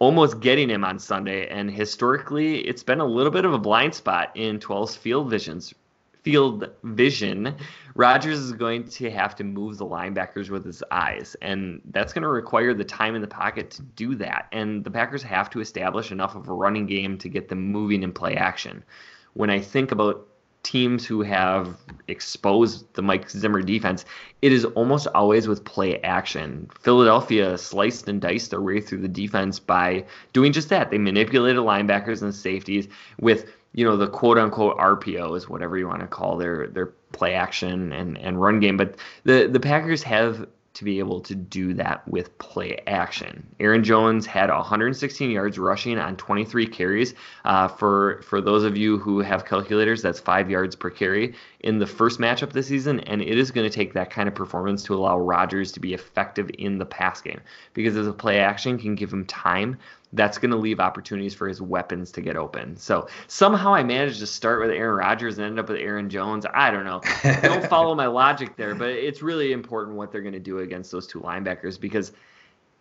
almost 0.00 0.40
getting 0.40 0.68
him 0.68 0.84
on 0.84 0.98
Sunday, 0.98 1.46
and 1.48 1.70
historically, 1.70 2.58
it's 2.60 2.82
been 2.82 3.00
a 3.00 3.06
little 3.06 3.30
bit 3.30 3.44
of 3.44 3.52
a 3.52 3.58
blind 3.58 3.94
spot 3.94 4.32
in 4.34 4.58
12's 4.58 4.96
field 4.96 5.30
visions. 5.30 5.74
Field 6.22 6.68
vision, 6.82 7.56
Rodgers 7.94 8.38
is 8.38 8.52
going 8.52 8.86
to 8.88 9.10
have 9.10 9.34
to 9.36 9.44
move 9.44 9.78
the 9.78 9.86
linebackers 9.86 10.50
with 10.50 10.66
his 10.66 10.82
eyes, 10.90 11.34
and 11.40 11.80
that's 11.92 12.12
going 12.12 12.22
to 12.22 12.28
require 12.28 12.74
the 12.74 12.84
time 12.84 13.14
in 13.14 13.22
the 13.22 13.26
pocket 13.26 13.70
to 13.72 13.82
do 13.82 14.14
that. 14.16 14.46
And 14.52 14.84
the 14.84 14.90
Packers 14.90 15.22
have 15.22 15.48
to 15.50 15.60
establish 15.60 16.12
enough 16.12 16.34
of 16.34 16.48
a 16.48 16.52
running 16.52 16.86
game 16.86 17.16
to 17.18 17.28
get 17.28 17.48
them 17.48 17.70
moving 17.72 18.02
in 18.02 18.12
play 18.12 18.34
action. 18.34 18.84
When 19.32 19.48
I 19.48 19.60
think 19.60 19.92
about 19.92 20.26
teams 20.62 21.06
who 21.06 21.22
have 21.22 21.76
exposed 22.08 22.92
the 22.94 23.02
Mike 23.02 23.30
Zimmer 23.30 23.62
defense, 23.62 24.04
it 24.42 24.52
is 24.52 24.64
almost 24.64 25.06
always 25.08 25.48
with 25.48 25.64
play 25.64 26.00
action. 26.02 26.68
Philadelphia 26.80 27.56
sliced 27.56 28.08
and 28.08 28.20
diced 28.20 28.50
their 28.50 28.60
way 28.60 28.80
through 28.80 29.00
the 29.00 29.08
defense 29.08 29.58
by 29.58 30.04
doing 30.32 30.52
just 30.52 30.68
that. 30.68 30.90
They 30.90 30.98
manipulated 30.98 31.62
linebackers 31.62 32.22
and 32.22 32.34
safeties 32.34 32.88
with, 33.20 33.50
you 33.72 33.84
know, 33.84 33.96
the 33.96 34.08
quote 34.08 34.38
unquote 34.38 34.76
RPOs, 34.78 35.48
whatever 35.48 35.78
you 35.78 35.88
want 35.88 36.00
to 36.00 36.06
call 36.06 36.36
their 36.36 36.66
their 36.68 36.86
play 37.12 37.34
action 37.34 37.92
and, 37.92 38.18
and 38.18 38.40
run 38.40 38.60
game. 38.60 38.76
But 38.76 38.96
the, 39.24 39.48
the 39.50 39.60
Packers 39.60 40.02
have 40.02 40.46
to 40.80 40.84
be 40.84 40.98
able 40.98 41.20
to 41.20 41.34
do 41.34 41.74
that 41.74 42.08
with 42.08 42.36
play 42.38 42.82
action. 42.86 43.46
Aaron 43.60 43.84
Jones 43.84 44.24
had 44.24 44.48
116 44.48 45.30
yards 45.30 45.58
rushing 45.58 45.98
on 45.98 46.16
23 46.16 46.66
carries. 46.66 47.12
Uh, 47.44 47.68
for 47.68 48.22
for 48.22 48.40
those 48.40 48.64
of 48.64 48.78
you 48.78 48.96
who 48.96 49.18
have 49.18 49.44
calculators, 49.44 50.00
that's 50.00 50.18
five 50.18 50.50
yards 50.50 50.74
per 50.74 50.88
carry 50.88 51.34
in 51.60 51.78
the 51.78 51.86
first 51.86 52.18
matchup 52.18 52.52
this 52.52 52.68
season, 52.68 53.00
and 53.00 53.20
it 53.20 53.36
is 53.36 53.50
going 53.50 53.68
to 53.68 53.74
take 53.74 53.92
that 53.92 54.08
kind 54.08 54.26
of 54.26 54.34
performance 54.34 54.82
to 54.84 54.94
allow 54.94 55.18
Rodgers 55.18 55.70
to 55.72 55.80
be 55.80 55.92
effective 55.92 56.50
in 56.58 56.78
the 56.78 56.86
pass 56.86 57.20
game 57.20 57.42
because 57.74 57.94
as 57.94 58.06
a 58.06 58.12
play 58.12 58.38
action 58.38 58.78
can 58.78 58.94
give 58.94 59.12
him 59.12 59.26
time 59.26 59.78
that's 60.12 60.38
going 60.38 60.50
to 60.50 60.56
leave 60.56 60.80
opportunities 60.80 61.34
for 61.34 61.46
his 61.46 61.62
weapons 61.62 62.10
to 62.12 62.20
get 62.20 62.36
open. 62.36 62.76
So 62.76 63.06
somehow 63.28 63.74
I 63.74 63.84
managed 63.84 64.18
to 64.20 64.26
start 64.26 64.60
with 64.60 64.70
Aaron 64.70 64.96
Rodgers 64.96 65.38
and 65.38 65.46
end 65.46 65.58
up 65.58 65.68
with 65.68 65.78
Aaron 65.78 66.10
Jones. 66.10 66.44
I 66.52 66.70
don't 66.70 66.84
know. 66.84 67.00
don't 67.42 67.64
follow 67.68 67.94
my 67.94 68.06
logic 68.06 68.56
there, 68.56 68.74
but 68.74 68.90
it's 68.90 69.22
really 69.22 69.52
important 69.52 69.96
what 69.96 70.10
they're 70.10 70.22
going 70.22 70.34
to 70.34 70.40
do 70.40 70.58
against 70.58 70.90
those 70.90 71.06
two 71.06 71.20
linebackers 71.20 71.80
because, 71.80 72.12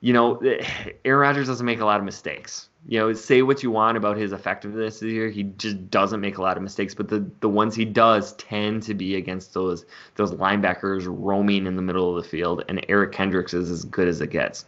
you 0.02 0.12
know, 0.12 0.42
Aaron 1.06 1.22
Rodgers 1.22 1.48
doesn't 1.48 1.66
make 1.66 1.82
a 1.82 1.86
lot 1.86 2.00
of 2.00 2.06
mistakes. 2.06 2.70
You 2.88 2.98
know, 2.98 3.14
say 3.14 3.42
what 3.42 3.62
you 3.62 3.70
want 3.70 3.98
about 3.98 4.18
his 4.18 4.32
effectiveness 4.32 5.02
this 5.02 5.12
year, 5.12 5.30
he 5.30 5.44
just 5.44 5.92
doesn't 5.92 6.22
make 6.22 6.38
a 6.38 6.42
lot 6.42 6.56
of 6.58 6.64
mistakes. 6.64 6.96
But 6.96 7.10
the 7.10 7.30
the 7.42 7.50
ones 7.50 7.76
he 7.76 7.84
does 7.84 8.34
tend 8.38 8.84
to 8.84 8.94
be 8.94 9.16
against 9.16 9.54
those 9.54 9.86
those 10.16 10.32
linebackers 10.32 11.06
roaming 11.06 11.68
in 11.68 11.76
the 11.76 11.82
middle 11.82 12.18
of 12.18 12.24
the 12.24 12.28
field, 12.28 12.64
and 12.70 12.84
Eric 12.88 13.12
Kendricks 13.12 13.54
is 13.54 13.70
as 13.70 13.84
good 13.84 14.08
as 14.08 14.22
it 14.22 14.30
gets. 14.30 14.66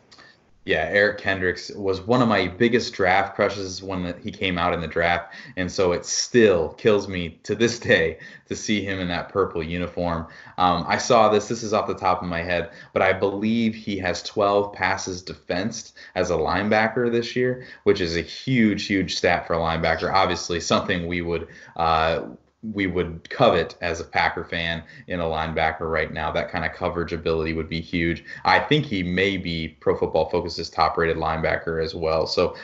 Yeah, 0.64 0.88
Eric 0.92 1.18
Kendricks 1.18 1.72
was 1.72 2.02
one 2.02 2.22
of 2.22 2.28
my 2.28 2.48
biggest 2.48 2.94
draft 2.94 3.36
crushes 3.36 3.82
when 3.82 4.16
he 4.22 4.30
came 4.30 4.60
out 4.60 4.76
in 4.76 4.80
the 4.80 4.88
draft, 4.88 5.34
and 5.58 5.72
so 5.72 5.92
it 5.92 6.06
still 6.06 6.70
kills 6.74 7.08
me 7.08 7.40
to 7.44 7.56
this 7.56 7.80
day 7.80 8.20
to 8.48 8.56
see 8.56 8.86
him 8.86 9.00
in 9.00 9.08
that 9.08 9.30
purple 9.30 9.64
uniform. 9.64 10.28
Um, 10.60 10.86
I 10.88 11.00
saw 11.00 11.30
this. 11.30 11.48
This 11.48 11.64
is 11.64 11.74
off 11.74 11.88
the 11.88 11.96
top 11.96 12.22
of 12.22 12.28
my 12.28 12.44
head, 12.44 12.70
but 12.94 13.02
I 13.02 13.12
believe 13.12 13.74
he 13.74 13.98
has 13.98 14.22
12 14.22 14.72
passes 14.74 15.24
defensed 15.24 15.98
as 16.14 16.30
a 16.30 16.36
linebacker 16.36 17.12
this 17.12 17.36
year, 17.36 17.66
which 17.84 18.00
is 18.00 18.16
a 18.16 18.22
huge, 18.22 18.86
huge 18.86 19.16
stat 19.16 19.48
for 19.48 19.56
a 19.56 19.58
linebacker. 19.58 20.14
Obviously, 20.14 20.60
something 20.60 21.08
we 21.08 21.24
would 21.24 21.48
uh, 21.76 22.22
we 22.64 22.86
would 22.86 23.28
covet 23.30 23.76
as 23.82 24.00
a 24.00 24.04
Packer 24.04 24.44
fan 24.44 24.84
in 25.08 25.20
a 25.20 25.24
linebacker 25.24 25.92
right 25.92 26.14
now. 26.14 26.32
That 26.32 26.52
kind 26.52 26.64
of 26.64 26.74
coverage 26.74 27.12
ability 27.12 27.54
would 27.54 27.68
be 27.68 27.82
huge. 27.82 28.24
I 28.46 28.60
think 28.60 28.86
he 28.86 29.02
may 29.02 29.38
be 29.38 29.70
Pro 29.80 29.98
Football 29.98 30.30
Focus's 30.30 30.70
top 30.70 30.96
rated 30.96 31.18
linebacker 31.18 31.84
as 31.84 31.96
well. 31.96 32.28
So, 32.28 32.56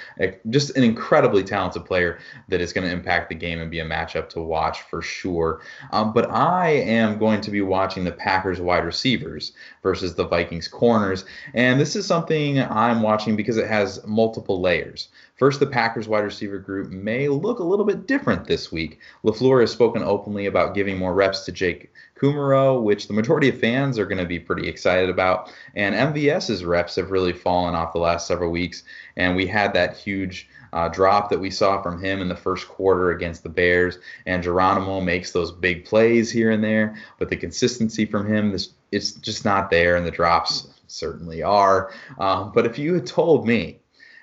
just 0.50 0.77
an 0.77 0.84
incredibly 0.84 1.44
talented 1.44 1.86
player 1.86 2.20
that 2.50 2.62
is 2.62 2.74
going 2.74 2.88
to 2.88 2.94
impact 2.94 3.30
the 3.30 3.36
game 3.36 3.60
and 3.60 3.72
be 3.72 3.80
a 3.80 3.86
matchup 3.86 4.30
to 4.30 4.42
watch 4.42 4.84
for 4.84 5.01
sure. 5.01 5.62
Um, 5.92 6.13
but 6.13 6.30
I 6.30 6.70
am 6.70 7.18
going 7.18 7.42
to 7.42 7.51
be 7.51 7.62
watching 7.62 8.04
the 8.04 8.12
Packers 8.12 8.62
wide 8.62 8.86
receivers 8.86 9.54
versus 9.82 10.13
the 10.13 10.27
Vikings 10.27 10.68
corners. 10.68 11.25
And 11.56 11.80
this 11.80 11.96
is 11.96 12.06
something 12.06 12.60
I'm 12.60 13.01
watching 13.01 13.36
because 13.36 13.58
it 13.58 13.68
has 13.68 14.06
multiple 14.06 14.62
layers. 14.62 15.10
First, 15.38 15.60
the 15.60 15.67
Packers 15.67 16.08
wide 16.08 16.24
receiver 16.24 16.58
group 16.58 16.89
may 16.89 17.27
look 17.27 17.60
a 17.60 17.63
little 17.63 17.86
bit 17.86 18.08
different 18.08 18.46
this 18.48 18.72
week. 18.72 19.00
LaFleur 19.24 19.62
has 19.62 19.72
spoken 19.72 20.01
openly 20.01 20.48
about 20.48 20.74
giving 20.74 20.98
more 20.98 21.13
reps 21.13 21.46
to 21.46 21.51
Jake 21.51 21.91
Kumerow, 22.20 22.82
which 22.82 23.08
the 23.08 23.13
majority 23.13 23.50
of 23.50 23.60
fans 23.60 24.00
are 24.00 24.08
going 24.08 24.17
to 24.17 24.25
be 24.25 24.39
pretty 24.39 24.67
excited 24.67 25.12
about. 25.12 25.53
And 25.75 25.94
MVS's 25.94 26.65
reps 26.65 26.96
have 26.96 27.12
really 27.12 27.34
fallen 27.34 27.75
off 27.75 27.94
the 27.94 28.00
last 28.00 28.25
several 28.25 28.50
weeks. 28.50 28.82
And 29.15 29.36
we 29.36 29.46
had 29.46 29.74
that 29.74 29.96
huge 29.96 30.50
uh, 30.74 30.89
drop 30.89 31.29
that 31.29 31.39
we 31.39 31.51
saw 31.51 31.84
from 31.84 32.03
him 32.03 32.20
in 32.20 32.29
the 32.29 32.36
first 32.36 32.67
quarter 32.67 33.12
against 33.12 33.44
the 33.44 33.50
Bears. 33.50 34.00
And 34.25 34.41
Geronimo 34.41 35.01
makes 35.01 35.34
those 35.34 35.51
big 35.51 35.86
plays 35.86 36.32
here 36.32 36.50
and 36.50 36.63
there, 36.63 36.96
but 37.20 37.29
the 37.29 37.38
consistency 37.38 38.06
from 38.06 38.27
him, 38.27 38.51
this, 38.51 38.70
it's 38.91 39.12
just 39.12 39.46
not 39.46 39.70
there. 39.70 39.98
And 39.98 40.06
the 40.06 40.12
drops 40.12 40.67
certainly 40.88 41.44
are. 41.44 41.94
Um, 42.17 42.51
but 42.56 42.65
if 42.65 42.79
you 42.79 42.96
had 42.96 43.06
told 43.06 43.48
me, 43.48 43.79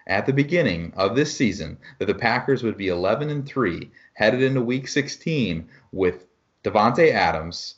at 0.07 0.27
the 0.27 0.33
beginning 0.33 0.93
of 0.97 1.17
this 1.17 1.35
season 1.37 1.79
that 1.99 2.07
the 2.07 2.15
Packers 2.15 2.63
would 2.63 2.77
be 2.77 2.89
11 2.89 3.31
and 3.31 3.47
3 3.47 3.91
headed 4.15 4.43
into 4.43 4.61
week 4.61 4.89
16 4.89 5.69
with 5.93 6.27
Davante 6.63 7.11
Adams, 7.11 7.77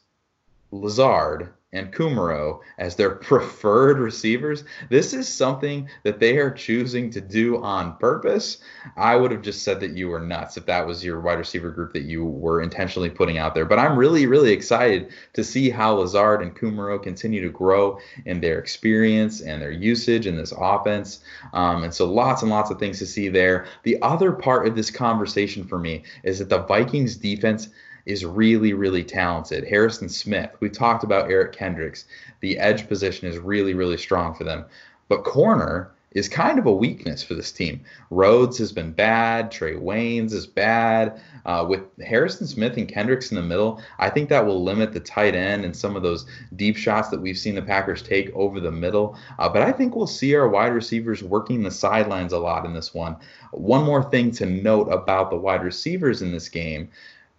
Lazard, 0.70 1.50
and 1.72 1.92
Kumerow 1.92 2.60
as 2.78 2.96
their 2.96 3.10
preferred 3.16 3.98
receivers. 3.98 4.64
This 4.88 5.12
is 5.12 5.28
something 5.28 5.88
that 6.04 6.20
they 6.20 6.38
are 6.38 6.50
choosing 6.50 7.10
to 7.10 7.20
do 7.20 7.62
on 7.62 7.96
purpose. 7.96 8.58
I 8.96 9.16
would 9.16 9.30
have 9.30 9.42
just 9.42 9.62
said 9.62 9.80
that 9.80 9.96
you 9.96 10.08
were 10.08 10.20
nuts 10.20 10.56
if 10.56 10.66
that 10.66 10.86
was 10.86 11.04
your 11.04 11.20
wide 11.20 11.38
receiver 11.38 11.70
group 11.70 11.92
that 11.92 12.04
you 12.04 12.24
were 12.24 12.62
intentionally 12.62 13.10
putting 13.10 13.38
out 13.38 13.54
there. 13.54 13.64
But 13.64 13.78
I'm 13.78 13.98
really, 13.98 14.26
really 14.26 14.52
excited 14.52 15.12
to 15.34 15.44
see 15.44 15.70
how 15.70 15.94
Lazard 15.94 16.42
and 16.42 16.54
Kumerow 16.54 17.02
continue 17.02 17.42
to 17.42 17.50
grow 17.50 17.98
in 18.24 18.40
their 18.40 18.58
experience 18.58 19.40
and 19.40 19.60
their 19.60 19.72
usage 19.72 20.26
in 20.26 20.36
this 20.36 20.52
offense. 20.56 21.20
Um, 21.52 21.82
and 21.82 21.92
so 21.92 22.10
lots 22.10 22.42
and 22.42 22.50
lots 22.50 22.70
of 22.70 22.78
things 22.78 22.98
to 23.00 23.06
see 23.06 23.28
there. 23.28 23.66
The 23.82 24.00
other 24.02 24.32
part 24.32 24.66
of 24.66 24.76
this 24.76 24.90
conversation 24.90 25.64
for 25.64 25.78
me 25.78 26.04
is 26.22 26.38
that 26.38 26.48
the 26.48 26.62
Vikings 26.62 27.16
defense– 27.16 27.68
is 28.06 28.24
really, 28.24 28.72
really 28.72 29.04
talented. 29.04 29.66
Harrison 29.66 30.08
Smith, 30.08 30.50
we 30.60 30.70
talked 30.70 31.04
about 31.04 31.30
Eric 31.30 31.52
Kendricks. 31.52 32.06
The 32.40 32.58
edge 32.58 32.88
position 32.88 33.28
is 33.28 33.38
really, 33.38 33.74
really 33.74 33.98
strong 33.98 34.34
for 34.34 34.44
them. 34.44 34.64
But 35.08 35.24
corner 35.24 35.92
is 36.12 36.30
kind 36.30 36.58
of 36.58 36.64
a 36.64 36.72
weakness 36.72 37.22
for 37.22 37.34
this 37.34 37.52
team. 37.52 37.78
Rhodes 38.08 38.56
has 38.56 38.72
been 38.72 38.90
bad. 38.90 39.52
Trae 39.52 39.78
Waynes 39.78 40.32
is 40.32 40.46
bad. 40.46 41.20
Uh, 41.44 41.66
with 41.68 41.82
Harrison 42.00 42.46
Smith 42.46 42.78
and 42.78 42.88
Kendricks 42.88 43.30
in 43.30 43.36
the 43.36 43.42
middle, 43.42 43.82
I 43.98 44.08
think 44.08 44.30
that 44.30 44.46
will 44.46 44.64
limit 44.64 44.94
the 44.94 45.00
tight 45.00 45.34
end 45.34 45.66
and 45.66 45.76
some 45.76 45.94
of 45.94 46.02
those 46.02 46.24
deep 46.56 46.78
shots 46.78 47.10
that 47.10 47.20
we've 47.20 47.36
seen 47.36 47.54
the 47.54 47.60
Packers 47.60 48.00
take 48.00 48.34
over 48.34 48.60
the 48.60 48.72
middle. 48.72 49.18
Uh, 49.38 49.48
but 49.50 49.60
I 49.60 49.72
think 49.72 49.94
we'll 49.94 50.06
see 50.06 50.34
our 50.34 50.48
wide 50.48 50.72
receivers 50.72 51.22
working 51.22 51.62
the 51.62 51.70
sidelines 51.70 52.32
a 52.32 52.38
lot 52.38 52.64
in 52.64 52.72
this 52.72 52.94
one. 52.94 53.16
One 53.50 53.84
more 53.84 54.02
thing 54.02 54.30
to 54.32 54.46
note 54.46 54.88
about 54.90 55.28
the 55.28 55.36
wide 55.36 55.62
receivers 55.62 56.22
in 56.22 56.32
this 56.32 56.48
game 56.48 56.88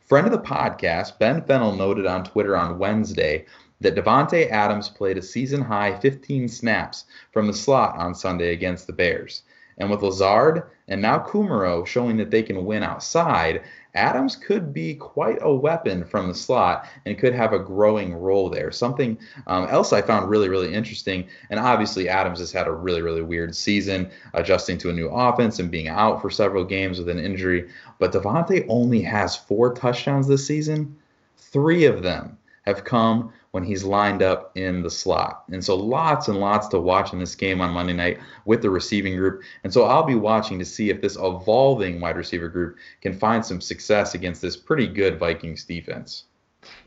Friend 0.08 0.26
of 0.26 0.32
the 0.32 0.40
podcast, 0.40 1.20
Ben 1.20 1.44
Fennell 1.44 1.76
noted 1.76 2.06
on 2.06 2.24
Twitter 2.24 2.56
on 2.56 2.80
Wednesday 2.80 3.46
that 3.82 3.94
Davante 3.94 4.50
Adams 4.50 4.88
played 4.88 5.18
a 5.18 5.22
season 5.22 5.62
high 5.62 6.00
15 6.00 6.48
snaps 6.48 7.04
from 7.34 7.46
the 7.46 7.54
slot 7.54 7.98
on 7.98 8.16
Sunday 8.16 8.54
against 8.54 8.88
the 8.88 8.94
Bears. 8.94 9.44
And 9.78 9.92
with 9.92 10.02
Lazard 10.02 10.64
and 10.88 11.02
now 11.02 11.20
Kumerow 11.20 11.86
showing 11.86 12.16
that 12.18 12.32
they 12.32 12.42
can 12.42 12.64
win 12.64 12.84
outside, 12.84 13.64
Adams 13.98 14.36
could 14.36 14.72
be 14.72 14.94
quite 14.94 15.40
a 15.42 15.54
weapon 15.54 16.06
from 16.06 16.28
the 16.28 16.34
slot 16.34 16.88
and 17.06 17.18
could 17.18 17.34
have 17.34 17.52
a 17.52 17.60
growing 17.60 18.14
role 18.14 18.50
there. 18.50 18.72
Something 18.72 19.18
um, 19.48 19.68
else 19.70 19.92
I 19.92 20.02
found 20.02 20.30
really, 20.30 20.50
really 20.50 20.74
interesting, 20.74 21.28
and 21.50 21.60
obviously 21.60 22.08
Adams 22.08 22.40
has 22.40 22.52
had 22.52 22.68
a 22.68 22.72
really, 22.72 23.02
really 23.02 23.24
weird 23.24 23.56
season 23.56 24.10
adjusting 24.36 24.78
to 24.80 24.90
a 24.90 24.94
new 24.94 25.10
offense 25.10 25.60
and 25.60 25.72
being 25.72 25.88
out 25.88 26.22
for 26.22 26.30
several 26.30 26.64
games 26.64 27.00
with 27.00 27.10
an 27.10 27.20
injury. 27.20 27.70
But 27.98 28.14
Davante 28.14 28.66
only 28.70 29.02
has 29.02 29.36
four 29.36 29.74
touchdowns 29.74 30.28
this 30.28 30.46
season. 30.46 30.96
Three 31.38 31.86
of 31.86 32.04
them 32.04 32.38
have 32.66 32.84
come 32.84 33.34
when 33.58 33.64
he's 33.64 33.84
lined 33.84 34.22
up 34.22 34.56
in 34.56 34.84
the 34.84 34.92
slot. 34.92 35.46
And 35.52 35.66
so 35.66 35.76
lots 35.76 36.28
and 36.28 36.40
lots 36.40 36.68
to 36.68 36.80
watch 36.80 37.12
in 37.12 37.18
this 37.18 37.34
game 37.34 37.60
on 37.60 37.72
Monday 37.72 37.94
night 37.94 38.20
with 38.46 38.62
the 38.62 38.70
receiving 38.70 39.16
group. 39.16 39.42
And 39.64 39.74
so 39.74 39.86
I'll 39.86 40.04
be 40.04 40.14
watching 40.14 40.60
to 40.60 40.66
see 40.66 40.92
if 40.92 41.02
this 41.02 41.16
evolving 41.16 42.00
wide 42.00 42.18
receiver 42.18 42.50
group 42.50 42.78
can 43.02 43.18
find 43.18 43.44
some 43.44 43.60
success 43.60 44.14
against 44.14 44.44
this 44.44 44.56
pretty 44.56 44.86
good 44.86 45.18
Vikings 45.18 45.64
defense. 45.64 46.26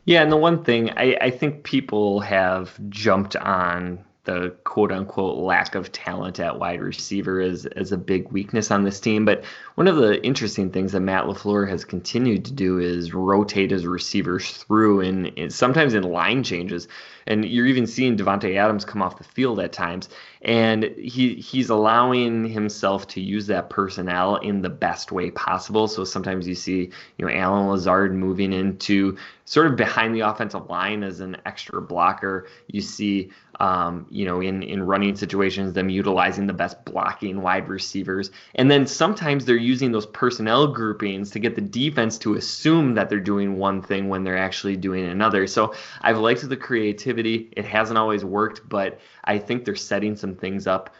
Yeah, 0.04 0.22
and 0.22 0.30
the 0.30 0.36
one 0.36 0.62
thing 0.62 0.90
I, 0.90 1.16
I 1.20 1.30
think 1.30 1.64
people 1.64 2.20
have 2.20 2.78
jumped 2.88 3.34
on 3.34 4.04
the 4.30 4.50
quote 4.64 4.92
unquote 4.92 5.38
lack 5.38 5.74
of 5.74 5.90
talent 5.90 6.38
at 6.38 6.58
wide 6.58 6.80
receiver 6.80 7.40
is 7.40 7.66
as 7.66 7.90
a 7.90 7.96
big 7.96 8.30
weakness 8.30 8.70
on 8.70 8.84
this 8.84 9.00
team. 9.00 9.24
But 9.24 9.44
one 9.74 9.88
of 9.88 9.96
the 9.96 10.24
interesting 10.24 10.70
things 10.70 10.92
that 10.92 11.00
Matt 11.00 11.24
LaFleur 11.24 11.68
has 11.68 11.84
continued 11.84 12.44
to 12.44 12.52
do 12.52 12.78
is 12.78 13.12
rotate 13.12 13.70
his 13.70 13.86
receivers 13.86 14.50
through 14.50 15.00
and 15.00 15.52
sometimes 15.52 15.94
in 15.94 16.04
line 16.04 16.44
changes. 16.44 16.86
And 17.26 17.44
you're 17.44 17.66
even 17.66 17.86
seeing 17.86 18.16
Davante 18.16 18.56
Adams 18.56 18.84
come 18.84 19.02
off 19.02 19.18
the 19.18 19.24
field 19.24 19.60
at 19.60 19.72
times, 19.72 20.08
and 20.42 20.84
he 20.84 21.34
he's 21.34 21.68
allowing 21.68 22.48
himself 22.48 23.06
to 23.08 23.20
use 23.20 23.46
that 23.48 23.70
personnel 23.70 24.36
in 24.36 24.62
the 24.62 24.70
best 24.70 25.12
way 25.12 25.30
possible. 25.30 25.86
So 25.86 26.02
sometimes 26.04 26.48
you 26.48 26.54
see, 26.54 26.90
you 27.18 27.26
know, 27.26 27.30
Allen 27.30 27.68
Lazard 27.68 28.14
moving 28.14 28.52
into 28.52 29.16
sort 29.44 29.66
of 29.66 29.76
behind 29.76 30.14
the 30.14 30.20
offensive 30.20 30.68
line 30.70 31.04
as 31.04 31.20
an 31.20 31.36
extra 31.44 31.80
blocker. 31.80 32.48
You 32.68 32.80
see, 32.80 33.30
um, 33.60 34.06
you 34.10 34.24
know, 34.24 34.40
in 34.40 34.62
in 34.62 34.82
running 34.82 35.14
situations, 35.14 35.74
them 35.74 35.90
utilizing 35.90 36.46
the 36.46 36.52
best 36.52 36.82
blocking 36.86 37.42
wide 37.42 37.68
receivers, 37.68 38.30
and 38.54 38.70
then 38.70 38.86
sometimes 38.86 39.44
they're 39.44 39.56
using 39.56 39.92
those 39.92 40.06
personnel 40.06 40.66
groupings 40.66 41.30
to 41.30 41.38
get 41.38 41.54
the 41.54 41.60
defense 41.60 42.16
to 42.18 42.34
assume 42.34 42.94
that 42.94 43.10
they're 43.10 43.20
doing 43.20 43.58
one 43.58 43.82
thing 43.82 44.08
when 44.08 44.24
they're 44.24 44.38
actually 44.38 44.76
doing 44.76 45.04
another. 45.04 45.46
So 45.46 45.74
I've 46.00 46.18
liked 46.18 46.48
the 46.48 46.56
creativity. 46.56 47.50
It 47.52 47.66
hasn't 47.66 47.98
always 47.98 48.24
worked, 48.24 48.66
but 48.68 48.98
I 49.24 49.38
think 49.38 49.66
they're 49.66 49.76
setting 49.76 50.16
some 50.16 50.34
things 50.34 50.66
up 50.66 50.94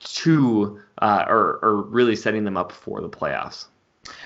to, 0.00 0.80
uh, 0.98 1.24
or 1.26 1.58
or 1.62 1.82
really 1.82 2.16
setting 2.16 2.44
them 2.44 2.58
up 2.58 2.70
for 2.70 3.00
the 3.00 3.08
playoffs. 3.08 3.68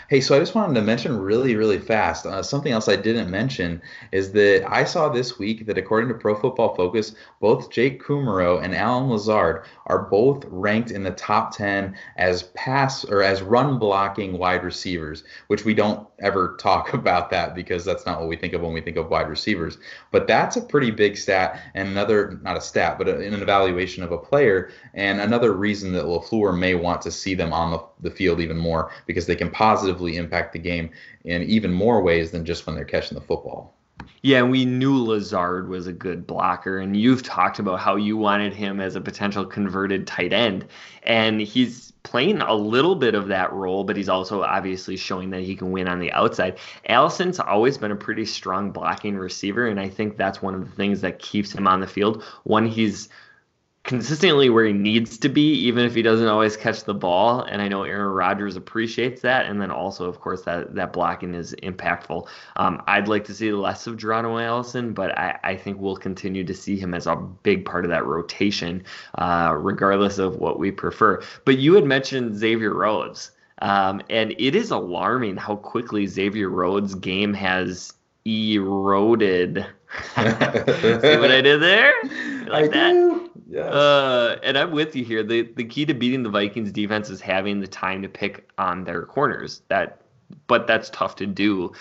Hey, 0.08 0.22
so 0.22 0.34
I 0.34 0.38
just 0.38 0.54
wanted 0.54 0.72
to 0.74 0.82
mention 0.82 1.18
really, 1.18 1.54
really 1.54 1.78
fast 1.78 2.24
uh, 2.24 2.42
something 2.42 2.72
else 2.72 2.88
I 2.88 2.96
didn't 2.96 3.30
mention 3.30 3.82
is 4.10 4.32
that 4.32 4.64
I 4.66 4.84
saw 4.84 5.10
this 5.10 5.38
week 5.38 5.66
that 5.66 5.76
according 5.76 6.08
to 6.08 6.14
Pro 6.14 6.34
Football 6.34 6.74
Focus, 6.74 7.14
both 7.40 7.70
Jake 7.70 8.02
Kumerow 8.02 8.62
and 8.62 8.74
Allen 8.74 9.10
Lazard 9.10 9.64
are 9.86 10.04
both 10.04 10.44
ranked 10.46 10.90
in 10.90 11.02
the 11.02 11.10
top 11.10 11.54
10 11.54 11.94
as 12.16 12.44
pass 12.54 13.04
or 13.04 13.22
as 13.22 13.42
run 13.42 13.78
blocking 13.78 14.38
wide 14.38 14.64
receivers, 14.64 15.24
which 15.48 15.66
we 15.66 15.74
don't 15.74 16.08
ever 16.20 16.56
talk 16.60 16.94
about 16.94 17.28
that 17.30 17.54
because 17.54 17.84
that's 17.84 18.06
not 18.06 18.18
what 18.18 18.30
we 18.30 18.36
think 18.36 18.54
of 18.54 18.62
when 18.62 18.72
we 18.72 18.80
think 18.80 18.96
of 18.96 19.10
wide 19.10 19.28
receivers. 19.28 19.76
But 20.10 20.26
that's 20.26 20.56
a 20.56 20.62
pretty 20.62 20.90
big 20.90 21.18
stat 21.18 21.60
and 21.74 21.86
another, 21.86 22.40
not 22.42 22.56
a 22.56 22.62
stat, 22.62 22.96
but 22.96 23.08
a, 23.08 23.18
an 23.18 23.34
evaluation 23.34 24.02
of 24.02 24.12
a 24.12 24.18
player 24.18 24.70
and 24.94 25.20
another 25.20 25.52
reason 25.52 25.92
that 25.92 26.06
LaFleur 26.06 26.58
may 26.58 26.74
want 26.74 27.02
to 27.02 27.10
see 27.10 27.34
them 27.34 27.52
on 27.52 27.72
the, 27.72 28.08
the 28.08 28.14
field 28.16 28.40
even 28.40 28.56
more 28.56 28.90
because 29.06 29.26
they 29.26 29.36
can 29.36 29.50
positively 29.50 29.67
positively 29.68 30.16
impact 30.16 30.54
the 30.54 30.58
game 30.58 30.88
in 31.24 31.42
even 31.42 31.70
more 31.70 32.02
ways 32.02 32.30
than 32.30 32.42
just 32.42 32.66
when 32.66 32.74
they're 32.74 32.86
catching 32.86 33.18
the 33.18 33.24
football. 33.24 33.74
Yeah, 34.22 34.42
we 34.42 34.64
knew 34.64 35.04
Lazard 35.04 35.68
was 35.68 35.86
a 35.86 35.92
good 35.92 36.26
blocker, 36.26 36.78
and 36.78 36.96
you've 36.96 37.22
talked 37.22 37.58
about 37.58 37.78
how 37.78 37.96
you 37.96 38.16
wanted 38.16 38.54
him 38.54 38.80
as 38.80 38.96
a 38.96 39.00
potential 39.00 39.44
converted 39.44 40.06
tight 40.06 40.32
end. 40.32 40.66
And 41.02 41.38
he's 41.40 41.92
playing 42.02 42.40
a 42.40 42.54
little 42.54 42.94
bit 42.94 43.14
of 43.14 43.28
that 43.28 43.52
role, 43.52 43.84
but 43.84 43.96
he's 43.96 44.08
also 44.08 44.42
obviously 44.42 44.96
showing 44.96 45.28
that 45.30 45.42
he 45.42 45.54
can 45.54 45.70
win 45.70 45.86
on 45.86 45.98
the 45.98 46.12
outside. 46.12 46.58
Allison's 46.88 47.38
always 47.38 47.76
been 47.76 47.92
a 47.92 47.96
pretty 47.96 48.24
strong 48.24 48.70
blocking 48.70 49.16
receiver, 49.16 49.66
and 49.66 49.78
I 49.78 49.90
think 49.90 50.16
that's 50.16 50.40
one 50.40 50.54
of 50.54 50.64
the 50.64 50.76
things 50.76 51.02
that 51.02 51.18
keeps 51.18 51.52
him 51.52 51.68
on 51.68 51.80
the 51.80 51.86
field. 51.86 52.24
One, 52.44 52.66
he's 52.66 53.10
consistently 53.88 54.50
where 54.50 54.66
he 54.66 54.72
needs 54.74 55.16
to 55.16 55.30
be, 55.30 55.54
even 55.54 55.82
if 55.82 55.94
he 55.94 56.02
doesn't 56.02 56.28
always 56.28 56.58
catch 56.58 56.84
the 56.84 56.92
ball. 56.92 57.40
And 57.40 57.62
I 57.62 57.68
know 57.68 57.84
Aaron 57.84 58.12
Rodgers 58.12 58.54
appreciates 58.54 59.22
that. 59.22 59.46
And 59.46 59.62
then 59.62 59.70
also, 59.70 60.06
of 60.06 60.20
course, 60.20 60.42
that 60.42 60.74
that 60.74 60.92
blocking 60.92 61.32
is 61.32 61.54
impactful. 61.62 62.28
Um, 62.56 62.82
I'd 62.86 63.08
like 63.08 63.24
to 63.24 63.34
see 63.34 63.50
less 63.50 63.86
of 63.86 63.96
Geronimo 63.96 64.38
Allison, 64.40 64.92
but 64.92 65.16
I, 65.16 65.38
I, 65.42 65.56
think 65.56 65.80
we'll 65.80 65.96
continue 65.96 66.44
to 66.44 66.52
see 66.52 66.78
him 66.78 66.92
as 66.92 67.06
a 67.06 67.16
big 67.16 67.64
part 67.64 67.86
of 67.86 67.90
that 67.90 68.04
rotation, 68.04 68.84
uh, 69.16 69.54
regardless 69.56 70.18
of 70.18 70.36
what 70.36 70.58
we 70.58 70.70
prefer. 70.70 71.22
But 71.46 71.56
you 71.56 71.72
had 71.72 71.84
mentioned 71.84 72.36
Xavier 72.36 72.74
Rhodes. 72.74 73.30
Um, 73.60 74.02
and 74.10 74.34
it 74.38 74.54
is 74.54 74.70
alarming 74.70 75.38
how 75.38 75.56
quickly 75.56 76.06
Xavier 76.06 76.50
Rhodes' 76.50 76.94
game 76.94 77.32
has 77.34 77.94
eroded. 78.24 79.56
See 80.14 80.22
what 80.22 81.30
I 81.30 81.40
did 81.40 81.62
there? 81.62 81.94
like 82.48 82.64
I 82.64 82.68
that? 82.68 82.92
Do. 82.92 83.30
Yes. 83.48 83.72
Uh, 83.72 84.38
and 84.42 84.58
I'm 84.58 84.72
with 84.72 84.94
you 84.94 85.04
here. 85.04 85.22
The 85.22 85.42
the 85.42 85.64
key 85.64 85.86
to 85.86 85.94
beating 85.94 86.22
the 86.22 86.30
Vikings 86.30 86.70
defense 86.70 87.08
is 87.08 87.20
having 87.20 87.60
the 87.60 87.66
time 87.66 88.02
to 88.02 88.08
pick 88.08 88.50
on 88.58 88.84
their 88.84 89.06
corners. 89.06 89.62
That 89.68 90.02
but 90.46 90.66
that's 90.66 90.90
tough 90.90 91.16
to 91.16 91.26
do. 91.26 91.72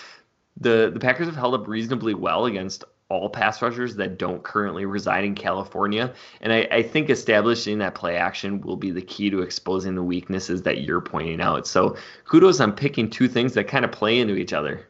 The 0.59 0.89
the 0.93 0.99
Packers 0.99 1.27
have 1.27 1.35
held 1.35 1.53
up 1.53 1.67
reasonably 1.67 2.13
well 2.13 2.45
against 2.45 2.85
all 3.09 3.29
pass 3.29 3.61
rushers 3.61 3.95
that 3.95 4.17
don't 4.17 4.43
currently 4.43 4.85
reside 4.85 5.23
in 5.23 5.33
California. 5.33 6.13
And 6.41 6.51
I, 6.51 6.67
I, 6.69 6.83
think 6.83 7.09
establishing 7.09 7.77
that 7.77 7.95
play 7.95 8.17
action 8.17 8.59
will 8.59 8.75
be 8.75 8.91
the 8.91 9.01
key 9.01 9.29
to 9.29 9.39
exposing 9.39 9.95
the 9.95 10.03
weaknesses 10.03 10.63
that 10.63 10.81
you're 10.81 10.99
pointing 10.99 11.39
out. 11.39 11.65
So 11.67 11.95
kudos 12.25 12.59
on 12.59 12.73
picking 12.73 13.09
two 13.09 13.29
things 13.29 13.53
that 13.53 13.69
kind 13.69 13.85
of 13.85 13.93
play 13.93 14.19
into 14.19 14.35
each 14.35 14.51
other. 14.51 14.85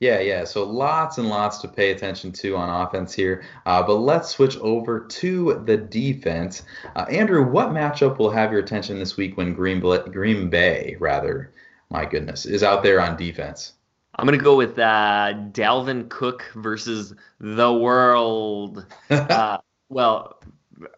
Yeah, 0.00 0.20
yeah. 0.20 0.44
So 0.44 0.64
lots 0.64 1.18
and 1.18 1.28
lots 1.28 1.58
to 1.58 1.68
pay 1.68 1.90
attention 1.90 2.32
to 2.32 2.56
on 2.56 2.86
offense 2.86 3.12
here. 3.12 3.44
Uh, 3.66 3.82
but 3.82 3.96
let's 3.96 4.30
switch 4.30 4.56
over 4.58 5.00
to 5.00 5.62
the 5.66 5.76
defense. 5.76 6.62
Uh, 6.96 7.04
Andrew, 7.10 7.44
what 7.46 7.68
matchup 7.68 8.16
will 8.18 8.30
have 8.30 8.50
your 8.50 8.60
attention 8.60 8.98
this 8.98 9.18
week 9.18 9.36
when 9.36 9.52
Green, 9.52 9.78
Green 9.78 10.48
Bay, 10.48 10.96
rather, 10.98 11.52
my 11.90 12.06
goodness, 12.06 12.46
is 12.46 12.62
out 12.62 12.82
there 12.82 12.98
on 12.98 13.18
defense? 13.18 13.74
I'm 14.14 14.26
going 14.26 14.38
to 14.38 14.44
go 14.44 14.56
with 14.56 14.78
uh, 14.78 15.34
Dalvin 15.52 16.08
Cook 16.08 16.50
versus 16.54 17.14
the 17.38 17.72
world. 17.72 18.86
uh, 19.10 19.58
well, 19.90 20.42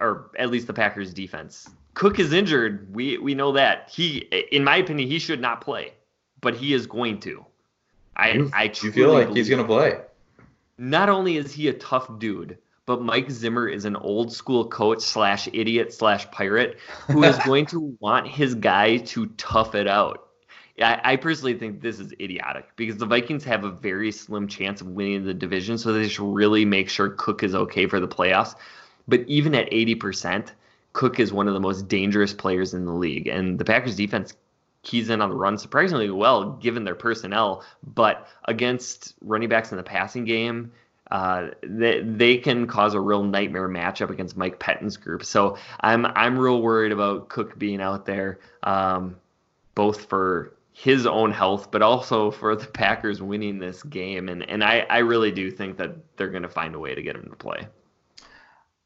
or 0.00 0.30
at 0.38 0.50
least 0.50 0.68
the 0.68 0.72
Packers 0.72 1.12
defense. 1.12 1.68
Cook 1.94 2.20
is 2.20 2.32
injured. 2.32 2.94
We 2.94 3.18
we 3.18 3.34
know 3.34 3.52
that. 3.52 3.90
He 3.90 4.18
in 4.50 4.64
my 4.64 4.76
opinion 4.76 5.08
he 5.10 5.18
should 5.18 5.40
not 5.40 5.60
play, 5.60 5.92
but 6.40 6.54
he 6.54 6.72
is 6.72 6.86
going 6.86 7.20
to. 7.20 7.44
I 8.16 8.48
I 8.52 8.68
feel 8.68 9.12
like 9.12 9.30
he's 9.30 9.48
gonna 9.48 9.64
play. 9.64 9.98
Not 10.78 11.08
only 11.08 11.36
is 11.36 11.52
he 11.52 11.68
a 11.68 11.72
tough 11.72 12.18
dude, 12.18 12.58
but 12.86 13.02
Mike 13.02 13.30
Zimmer 13.30 13.68
is 13.68 13.84
an 13.84 13.96
old 13.96 14.32
school 14.32 14.66
coach 14.66 15.00
slash 15.00 15.48
idiot 15.52 15.92
slash 15.92 16.30
pirate 16.30 16.78
who 17.06 17.22
is 17.22 17.38
going 17.46 17.66
to 17.66 17.96
want 18.00 18.26
his 18.26 18.54
guy 18.54 18.98
to 18.98 19.26
tough 19.36 19.74
it 19.74 19.86
out. 19.86 20.28
I, 20.80 21.00
I 21.04 21.16
personally 21.16 21.54
think 21.54 21.80
this 21.80 22.00
is 22.00 22.12
idiotic 22.18 22.74
because 22.76 22.96
the 22.96 23.06
Vikings 23.06 23.44
have 23.44 23.64
a 23.64 23.70
very 23.70 24.10
slim 24.10 24.48
chance 24.48 24.80
of 24.80 24.88
winning 24.88 25.24
the 25.24 25.34
division, 25.34 25.78
so 25.78 25.92
they 25.92 26.08
should 26.08 26.32
really 26.32 26.64
make 26.64 26.88
sure 26.88 27.10
Cook 27.10 27.42
is 27.42 27.54
okay 27.54 27.86
for 27.86 28.00
the 28.00 28.08
playoffs. 28.08 28.54
But 29.06 29.20
even 29.28 29.54
at 29.54 29.70
80%, 29.70 30.48
Cook 30.92 31.20
is 31.20 31.32
one 31.32 31.48
of 31.48 31.54
the 31.54 31.60
most 31.60 31.88
dangerous 31.88 32.32
players 32.32 32.74
in 32.74 32.86
the 32.86 32.92
league, 32.92 33.26
and 33.26 33.58
the 33.58 33.64
Packers 33.64 33.96
defense 33.96 34.34
keys 34.82 35.10
in 35.10 35.20
on 35.20 35.30
the 35.30 35.36
run 35.36 35.56
surprisingly 35.58 36.10
well 36.10 36.52
given 36.52 36.84
their 36.84 36.94
personnel, 36.94 37.64
but 37.82 38.26
against 38.44 39.14
running 39.20 39.48
backs 39.48 39.70
in 39.70 39.76
the 39.76 39.82
passing 39.82 40.24
game, 40.24 40.72
uh, 41.10 41.48
they, 41.62 42.00
they 42.00 42.38
can 42.38 42.66
cause 42.66 42.94
a 42.94 43.00
real 43.00 43.22
nightmare 43.22 43.68
matchup 43.68 44.10
against 44.10 44.36
Mike 44.36 44.58
Pettine's 44.58 44.96
group. 44.96 45.24
So 45.24 45.58
I'm 45.80 46.06
I'm 46.06 46.38
real 46.38 46.62
worried 46.62 46.90
about 46.90 47.28
Cook 47.28 47.58
being 47.58 47.80
out 47.80 48.06
there, 48.06 48.40
um, 48.62 49.16
both 49.74 50.06
for 50.06 50.54
his 50.72 51.06
own 51.06 51.30
health, 51.30 51.70
but 51.70 51.82
also 51.82 52.30
for 52.30 52.56
the 52.56 52.66
Packers 52.66 53.20
winning 53.20 53.58
this 53.58 53.82
game. 53.82 54.28
And 54.30 54.48
and 54.48 54.64
I, 54.64 54.86
I 54.88 54.98
really 54.98 55.30
do 55.30 55.50
think 55.50 55.76
that 55.76 55.94
they're 56.16 56.30
going 56.30 56.44
to 56.44 56.48
find 56.48 56.74
a 56.74 56.78
way 56.78 56.94
to 56.94 57.02
get 57.02 57.14
him 57.14 57.28
to 57.28 57.36
play. 57.36 57.68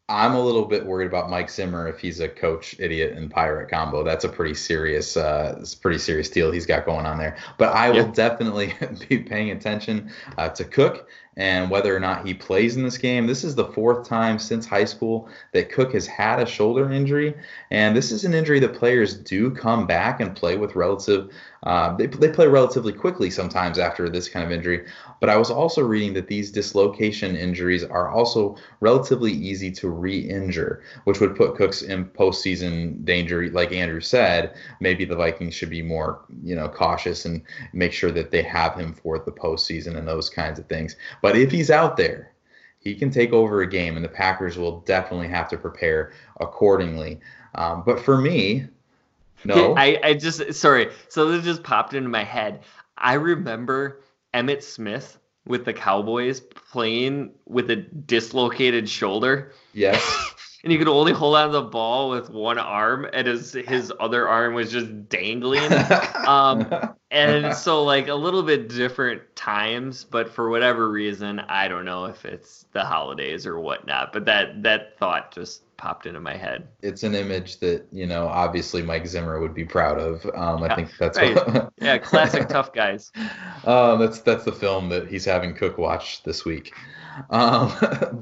I'm 0.09 0.35
a 0.37 0.41
little 0.41 0.67
bit 0.67 0.87
worried 0.87 1.07
about 1.07 1.31
Mike 1.31 1.51
Zimmer 1.51 1.89
if 1.89 1.99
he's 1.99 2.21
a 2.21 2.29
coach 2.29 2.77
idiot 2.79 3.17
and 3.17 3.29
pirate 3.29 3.69
combo. 3.69 4.05
That's 4.05 4.25
a 4.25 4.29
pretty 4.29 4.55
serious, 4.55 5.17
uh, 5.17 5.57
it's 5.61 5.75
pretty 5.75 5.99
serious 5.99 6.29
deal 6.31 6.53
he's 6.53 6.67
got 6.67 6.87
going 6.87 7.07
on 7.07 7.19
there. 7.19 7.37
But 7.59 7.75
I 7.75 7.91
will 7.91 8.13
definitely 8.13 8.73
be 9.09 9.19
paying 9.19 9.51
attention 9.51 10.13
uh, 10.39 10.51
to 10.51 10.65
Cook 10.65 11.09
and 11.37 11.71
whether 11.71 11.95
or 11.95 12.01
not 12.01 12.27
he 12.27 12.33
plays 12.33 12.77
in 12.77 12.83
this 12.83 12.99
game. 12.99 13.27
This 13.27 13.45
is 13.45 13.55
the 13.55 13.67
fourth 13.67 14.09
time 14.09 14.39
since 14.39 14.65
high 14.65 14.87
school 14.87 15.29
that 15.53 15.71
Cook 15.71 15.93
has 15.93 16.07
had 16.07 16.41
a 16.41 16.47
shoulder 16.47 16.91
injury, 16.91 17.35
and 17.71 17.97
this 17.97 18.11
is 18.11 18.25
an 18.25 18.35
injury 18.35 18.59
that 18.61 18.75
players 18.75 19.15
do 19.15 19.51
come 19.51 19.87
back 19.87 20.21
and 20.21 20.35
play 20.35 20.57
with 20.57 20.77
relative. 20.77 21.31
Uh, 21.63 21.97
they, 21.97 22.07
they 22.07 22.29
play 22.29 22.47
relatively 22.47 22.93
quickly 22.93 23.29
sometimes 23.29 23.79
after 23.79 24.09
this 24.09 24.29
kind 24.29 24.45
of 24.45 24.53
injury. 24.53 24.87
But 25.21 25.31
I 25.31 25.37
was 25.37 25.51
also 25.51 25.83
reading 25.83 26.15
that 26.15 26.29
these 26.29 26.53
dislocation 26.53 27.37
injuries 27.37 27.83
are 27.83 28.09
also 28.09 28.57
relatively 28.81 29.33
easy 29.33 29.73
to 29.73 29.89
re-injure, 29.89 30.83
which 31.05 31.21
would 31.21 31.35
put 31.35 31.57
Cooks 31.57 31.83
in 31.83 32.05
postseason 32.05 33.05
danger. 33.05 33.49
Like 33.51 33.73
Andrew 33.73 34.01
said, 34.01 34.55
maybe 34.79 35.05
the 35.05 35.17
Vikings 35.17 35.55
should 35.55 35.71
be 35.71 35.83
more, 35.83 36.21
you 36.45 36.55
know, 36.55 36.69
cautious 36.69 37.25
and 37.25 37.43
make 37.73 37.93
sure 37.93 38.13
that 38.13 38.31
they 38.31 38.43
have 38.43 38.75
him 38.75 38.93
for 38.93 39.19
the 39.19 39.33
postseason 39.33 39.97
and 39.97 40.07
those 40.07 40.31
kinds 40.31 40.59
of 40.59 40.67
things. 40.67 40.97
But 41.23 41.26
if 41.35 41.51
he's 41.51 41.71
out 41.71 41.97
there, 41.97 42.33
he 42.79 42.95
can 42.95 43.11
take 43.11 43.33
over 43.33 43.63
a 43.63 43.67
game, 43.67 43.97
and 43.97 44.05
the 44.05 44.09
Packers 44.09 44.57
will 44.57 44.81
definitely 44.83 45.29
have 45.29 45.49
to 45.49 45.57
prepare 45.57 46.13
accordingly. 46.39 47.21
Um, 47.57 47.83
but 47.85 47.99
for 47.99 48.17
me, 48.21 48.67
no. 49.45 49.75
I, 49.77 49.99
I 50.03 50.15
just 50.15 50.55
sorry. 50.55 50.91
So 51.09 51.31
this 51.31 51.45
just 51.45 51.63
popped 51.63 51.95
into 51.95 52.09
my 52.09 52.25
head. 52.25 52.61
I 52.97 53.15
remember 53.15 54.03
Emmitt 54.33 54.63
Smith 54.63 55.19
with 55.47 55.65
the 55.65 55.73
Cowboys 55.73 56.41
playing 56.41 57.33
with 57.47 57.71
a 57.71 57.77
dislocated 57.77 58.89
shoulder. 58.89 59.53
Yes. 59.73 60.26
And 60.67 60.73
he 60.73 60.79
could 60.79 60.89
only 60.89 61.13
hold 61.13 61.37
on 61.37 61.47
to 61.47 61.53
the 61.53 61.63
ball 61.63 62.11
with 62.11 62.29
one 62.29 62.59
arm, 62.59 63.07
and 63.13 63.29
his 63.29 63.53
his 63.53 63.93
other 64.01 64.29
arm 64.29 64.53
was 64.53 64.73
just 64.73 65.09
dangling. 65.09 65.73
um, 66.27 66.69
and 67.13 67.55
so 67.55 67.85
like 67.85 68.09
a 68.09 68.15
little 68.17 68.43
bit 68.43 68.69
different 68.69 69.23
times, 69.37 70.03
but 70.03 70.29
for 70.29 70.51
whatever 70.51 70.91
reason, 70.91 71.39
I 71.39 71.69
don't 71.69 71.85
know 71.85 72.07
if 72.07 72.25
it's 72.25 72.67
the 72.73 72.85
holidays 72.85 73.47
or 73.47 73.61
whatnot. 73.61 74.13
But 74.13 74.25
that 74.25 74.65
that 74.65 74.99
thought 74.99 75.31
just 75.31 75.63
popped 75.77 76.05
into 76.05 76.19
my 76.19 76.37
head. 76.37 76.67
It's 76.83 77.05
an 77.05 77.15
image 77.15 77.61
that 77.61 77.87
you 77.93 78.09
know, 78.09 78.27
obviously 78.27 78.83
Mike 78.83 79.07
Zimmer 79.07 79.39
would 79.39 79.55
be 79.55 79.65
proud 79.65 80.01
of. 80.01 80.27
Um, 80.35 80.65
I 80.65 80.75
think 80.75 80.91
that's 80.99 81.17
right. 81.17 81.37
what, 81.37 81.73
yeah, 81.81 81.99
classic 81.99 82.49
tough 82.49 82.73
guys. 82.73 83.13
Um, 83.65 83.99
that's 84.01 84.19
that's 84.19 84.45
the 84.45 84.51
film 84.51 84.89
that 84.89 85.07
he's 85.07 85.25
having 85.25 85.55
Cook 85.55 85.79
watch 85.79 86.25
this 86.25 86.45
week. 86.45 86.75
Um, 87.31 87.73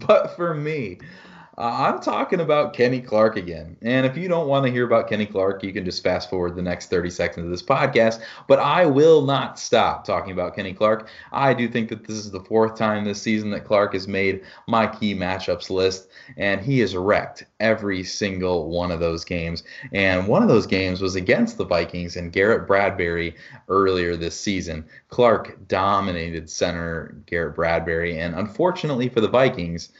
but 0.07 0.37
for 0.37 0.53
me, 0.53 0.99
uh, 1.57 1.93
I'm 1.93 2.01
talking 2.01 2.41
about 2.41 2.73
Kenny 2.73 3.01
Clark 3.01 3.37
again. 3.37 3.77
And 3.83 4.05
if 4.05 4.17
you 4.17 4.29
don't 4.29 4.49
want 4.49 4.67
to 4.67 4.73
hear 4.73 4.85
about 4.85 5.09
Kenny 5.09 5.27
Clark, 5.27 5.63
you 5.63 5.73
can 5.73 5.85
just 5.85 6.03
fast 6.03 6.29
forward 6.29 6.57
the 6.57 6.63
next 6.63 6.91
30 6.91 7.11
seconds 7.11 7.45
of 7.45 7.51
this 7.51 7.63
podcast. 7.63 8.21
But 8.49 8.59
I 8.59 8.87
will 8.87 9.23
not 9.23 9.59
stop 9.59 10.05
talking 10.05 10.33
about 10.33 10.57
Kenny 10.57 10.73
Clark. 10.73 11.09
I 11.33 11.55
do 11.55 11.69
think 11.69 11.91
that 11.91 12.05
this 12.07 12.17
is 12.17 12.33
the 12.33 12.41
fourth 12.41 12.77
time 12.77 13.05
this 13.05 13.23
season 13.23 13.51
that 13.51 13.65
Clark 13.65 13.93
has 13.93 14.09
made 14.09 14.43
my 14.67 14.87
key 14.87 15.15
matchups 15.15 15.71
list, 15.71 16.09
and 16.37 16.61
he 16.61 16.81
has 16.81 16.97
wrecked 16.97 17.45
every 17.61 18.03
single 18.03 18.69
one 18.69 18.91
of 18.91 18.99
those 18.99 19.25
games. 19.25 19.63
And 19.93 20.27
one 20.27 20.43
of 20.43 20.49
those 20.49 20.67
games 20.67 21.01
was 21.01 21.15
against 21.15 21.57
the 21.57 21.65
Vikings 21.65 22.17
and 22.17 22.33
Garrett 22.33 22.67
Bradbury 22.67 23.37
earlier 23.69 24.17
this 24.17 24.39
season. 24.39 24.85
Clark 25.09 25.69
dominated 25.69 26.51
center 26.51 27.15
Garrett 27.27 27.55
Bradbury, 27.55 28.19
and 28.19 28.35
unfortunately 28.35 29.09
for 29.09 29.21
the 29.21 29.29
Vikings, 29.29 29.91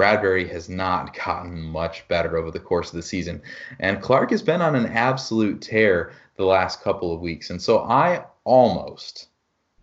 Bradbury 0.00 0.48
has 0.48 0.70
not 0.70 1.14
gotten 1.14 1.60
much 1.60 2.08
better 2.08 2.38
over 2.38 2.50
the 2.50 2.58
course 2.58 2.88
of 2.88 2.96
the 2.96 3.02
season. 3.02 3.42
And 3.80 4.00
Clark 4.00 4.30
has 4.30 4.40
been 4.40 4.62
on 4.62 4.74
an 4.74 4.86
absolute 4.86 5.60
tear 5.60 6.12
the 6.36 6.46
last 6.46 6.80
couple 6.80 7.12
of 7.12 7.20
weeks. 7.20 7.50
And 7.50 7.60
so 7.60 7.80
I 7.80 8.24
almost, 8.44 9.28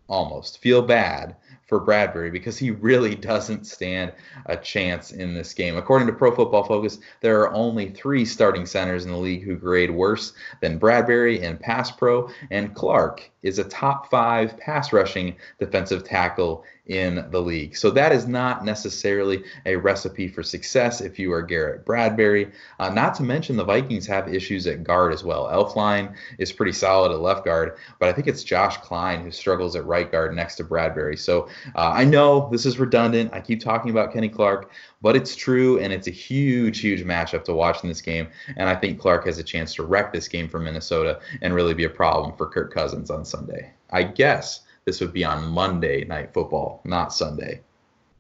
almost 0.08 0.58
feel 0.58 0.82
bad 0.82 1.36
for 1.67 1.80
Bradbury 1.80 2.32
because 2.32 2.58
he 2.58 2.71
really 2.71 3.13
doesn't 3.13 3.67
stand 3.67 4.12
a 4.47 4.58
chance 4.58 5.12
in 5.12 5.36
this 5.36 5.53
game. 5.53 5.77
According 5.77 6.08
to 6.08 6.13
Pro 6.13 6.34
Football 6.34 6.63
Focus, 6.63 6.97
there 7.21 7.41
are 7.41 7.53
only 7.53 7.91
three 7.91 8.25
starting 8.25 8.65
centers 8.65 9.06
in 9.06 9.12
the 9.12 9.17
league 9.17 9.43
who 9.43 9.56
grade 9.56 9.91
worse 9.91 10.34
than 10.63 10.80
Bradbury 10.80 11.43
in 11.43 11.58
pass 11.58 11.91
pro, 11.91 12.27
and 12.49 12.73
Clark 12.73 13.30
is 13.43 13.60
a 13.60 13.63
top 13.63 14.10
five 14.10 14.58
pass 14.58 14.91
rushing 14.91 15.36
defensive 15.60 16.04
tackle 16.04 16.63
in 16.88 17.26
the 17.32 17.41
league. 17.41 17.76
So 17.76 17.91
that 17.91 18.12
is 18.12 18.28
not 18.28 18.63
necessarily 18.63 19.43
a 19.65 19.76
recipe 19.76 20.28
for 20.28 20.41
success 20.41 21.02
if 21.02 21.19
you 21.19 21.34
are 21.34 21.41
Garrett 21.41 21.86
Bradbury. 21.86 22.52
Uh, 22.80 22.89
not 22.89 23.13
to 23.15 23.23
mention 23.23 23.58
the 23.58 23.63
Vikings 23.63 24.08
have 24.08 24.34
issues 24.34 24.67
at 24.67 24.84
guard 24.84 25.13
as 25.13 25.23
well. 25.23 25.47
Elflein 25.47 26.15
is 26.38 26.52
pretty 26.52 26.71
solid 26.71 27.12
at 27.12 27.19
left 27.19 27.43
guard, 27.43 27.78
but 28.00 28.10
I 28.10 28.13
think 28.13 28.28
it's 28.28 28.43
Josh 28.43 28.78
Kline 28.78 29.21
who 29.21 29.32
struggles 29.32 29.76
at 29.76 29.86
right 29.86 30.10
guard 30.10 30.34
next 30.36 30.56
to 30.56 30.63
Bradbury. 30.63 31.17
So 31.17 31.50
uh, 31.76 31.91
I 31.93 32.06
know 32.06 32.47
this 32.52 32.65
is 32.65 32.80
redundant. 32.80 33.34
I 33.34 33.41
keep 33.41 33.60
talking 33.62 33.91
about 33.91 34.13
Kenny 34.13 34.30
Clark, 34.30 34.71
but 35.02 35.15
it's 35.15 35.36
true, 35.36 35.80
and 35.80 35.93
it's 35.93 36.08
a 36.08 36.12
huge, 36.12 36.80
huge 36.80 37.04
matchup 37.04 37.43
to 37.45 37.54
watch 37.54 37.84
in 37.84 37.89
this 37.89 38.02
game. 38.02 38.28
And 38.56 38.67
I 38.67 38.76
think 38.76 39.00
Clark 39.00 39.26
has 39.26 39.38
a 39.38 39.43
chance 39.43 39.76
to 39.76 39.84
wreck 39.84 40.12
this 40.12 40.28
game 40.28 40.47
for 40.47 40.60
Minnesota 40.60 41.19
and 41.41 41.54
really 41.54 41.73
be 41.73 41.84
a 41.84 41.89
problem 41.89 42.36
for 42.36 42.47
Kirk 42.47 42.73
Cousins 42.73 43.12
on 43.12 43.23
Sunday. 43.27 43.71
I 43.91 44.03
guess 44.03 44.61
this 44.85 45.01
would 45.01 45.13
be 45.13 45.23
on 45.23 45.47
Monday 45.51 46.05
Night 46.05 46.33
Football, 46.33 46.81
not 46.85 47.13
Sunday. 47.13 47.61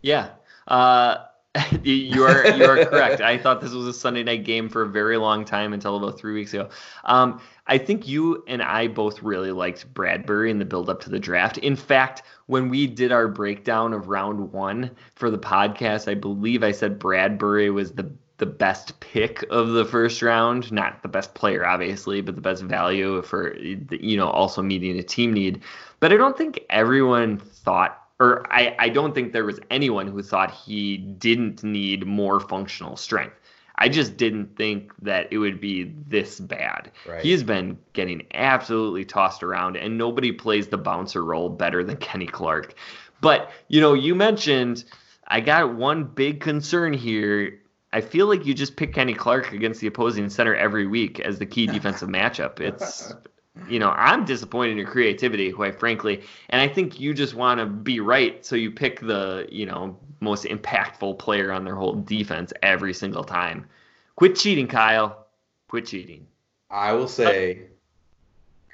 Yeah. 0.01 0.29
Uh, 0.67 1.25
you 1.83 2.23
are 2.23 2.47
you 2.49 2.65
are 2.65 2.85
correct. 2.85 3.21
I 3.21 3.37
thought 3.37 3.61
this 3.61 3.71
was 3.71 3.87
a 3.87 3.93
Sunday 3.93 4.23
night 4.23 4.43
game 4.43 4.69
for 4.69 4.83
a 4.83 4.87
very 4.87 5.17
long 5.17 5.45
time 5.45 5.73
until 5.73 5.95
about 5.97 6.19
three 6.19 6.33
weeks 6.33 6.53
ago. 6.53 6.69
Um, 7.05 7.41
I 7.67 7.77
think 7.77 8.07
you 8.07 8.43
and 8.47 8.61
I 8.61 8.87
both 8.87 9.23
really 9.23 9.51
liked 9.51 9.91
Bradbury 9.93 10.51
in 10.51 10.59
the 10.59 10.65
build 10.65 10.89
up 10.89 10.99
to 11.01 11.09
the 11.09 11.19
draft. 11.19 11.57
In 11.59 11.75
fact, 11.75 12.23
when 12.45 12.69
we 12.69 12.87
did 12.87 13.11
our 13.11 13.27
breakdown 13.27 13.93
of 13.93 14.07
round 14.07 14.51
one 14.51 14.91
for 15.15 15.29
the 15.29 15.39
podcast, 15.39 16.09
I 16.09 16.13
believe 16.13 16.63
I 16.63 16.71
said 16.71 16.99
Bradbury 16.99 17.69
was 17.69 17.91
the 17.91 18.11
the 18.37 18.45
best 18.45 18.99
pick 18.99 19.43
of 19.49 19.69
the 19.69 19.85
first 19.85 20.21
round, 20.21 20.71
not 20.71 21.01
the 21.01 21.07
best 21.07 21.33
player 21.33 21.65
obviously, 21.65 22.21
but 22.21 22.35
the 22.35 22.41
best 22.41 22.63
value 22.63 23.21
for 23.21 23.55
you 23.57 24.17
know 24.17 24.29
also 24.29 24.61
meeting 24.61 24.97
a 24.97 25.03
team 25.03 25.33
need. 25.33 25.61
But 25.99 26.13
I 26.13 26.17
don't 26.17 26.37
think 26.37 26.63
everyone 26.69 27.37
thought 27.37 28.01
or 28.19 28.51
I, 28.51 28.75
I 28.79 28.89
don't 28.89 29.13
think 29.13 29.33
there 29.33 29.45
was 29.45 29.59
anyone 29.69 30.07
who 30.07 30.21
thought 30.23 30.51
he 30.51 30.97
didn't 30.97 31.63
need 31.63 32.05
more 32.05 32.39
functional 32.39 32.97
strength. 32.97 33.35
I 33.79 33.89
just 33.89 34.17
didn't 34.17 34.55
think 34.55 34.91
that 35.03 35.27
it 35.31 35.37
would 35.37 35.61
be 35.61 35.93
this 36.07 36.39
bad. 36.39 36.91
Right. 37.07 37.21
He 37.21 37.31
has 37.31 37.43
been 37.43 37.77
getting 37.93 38.25
absolutely 38.33 39.05
tossed 39.05 39.43
around, 39.43 39.77
and 39.77 39.97
nobody 39.99 40.31
plays 40.31 40.67
the 40.67 40.79
bouncer 40.79 41.23
role 41.23 41.49
better 41.49 41.83
than 41.83 41.97
Kenny 41.97 42.25
Clark. 42.25 42.73
But, 43.21 43.51
you 43.67 43.79
know, 43.79 43.93
you 43.93 44.15
mentioned 44.15 44.83
I 45.27 45.41
got 45.41 45.75
one 45.75 46.05
big 46.05 46.39
concern 46.41 46.93
here. 46.93 47.59
I 47.93 48.01
feel 48.01 48.27
like 48.27 48.45
you 48.45 48.53
just 48.53 48.75
pick 48.75 48.93
Kenny 48.93 49.13
Clark 49.13 49.53
against 49.53 49.81
the 49.81 49.87
opposing 49.87 50.29
center 50.29 50.55
every 50.55 50.87
week 50.87 51.19
as 51.19 51.39
the 51.39 51.45
key 51.45 51.67
defensive 51.67 52.09
matchup. 52.09 52.59
It's 52.59 53.13
you 53.67 53.79
know, 53.79 53.89
I'm 53.89 54.25
disappointed 54.25 54.71
in 54.71 54.77
your 54.77 54.87
creativity, 54.87 55.51
quite 55.51 55.79
frankly. 55.79 56.21
And 56.49 56.61
I 56.61 56.67
think 56.67 56.99
you 56.99 57.13
just 57.13 57.33
want 57.33 57.59
to 57.59 57.65
be 57.65 57.99
right, 57.99 58.45
so 58.45 58.55
you 58.55 58.71
pick 58.71 58.99
the, 58.99 59.47
you 59.51 59.65
know, 59.65 59.97
most 60.19 60.45
impactful 60.45 61.17
player 61.19 61.51
on 61.51 61.63
their 61.63 61.75
whole 61.75 61.93
defense 61.93 62.53
every 62.61 62.93
single 62.93 63.23
time. 63.23 63.67
Quit 64.15 64.35
cheating, 64.35 64.67
Kyle. 64.67 65.25
Quit 65.67 65.85
cheating. 65.85 66.27
I 66.69 66.93
will 66.93 67.07
say 67.07 67.67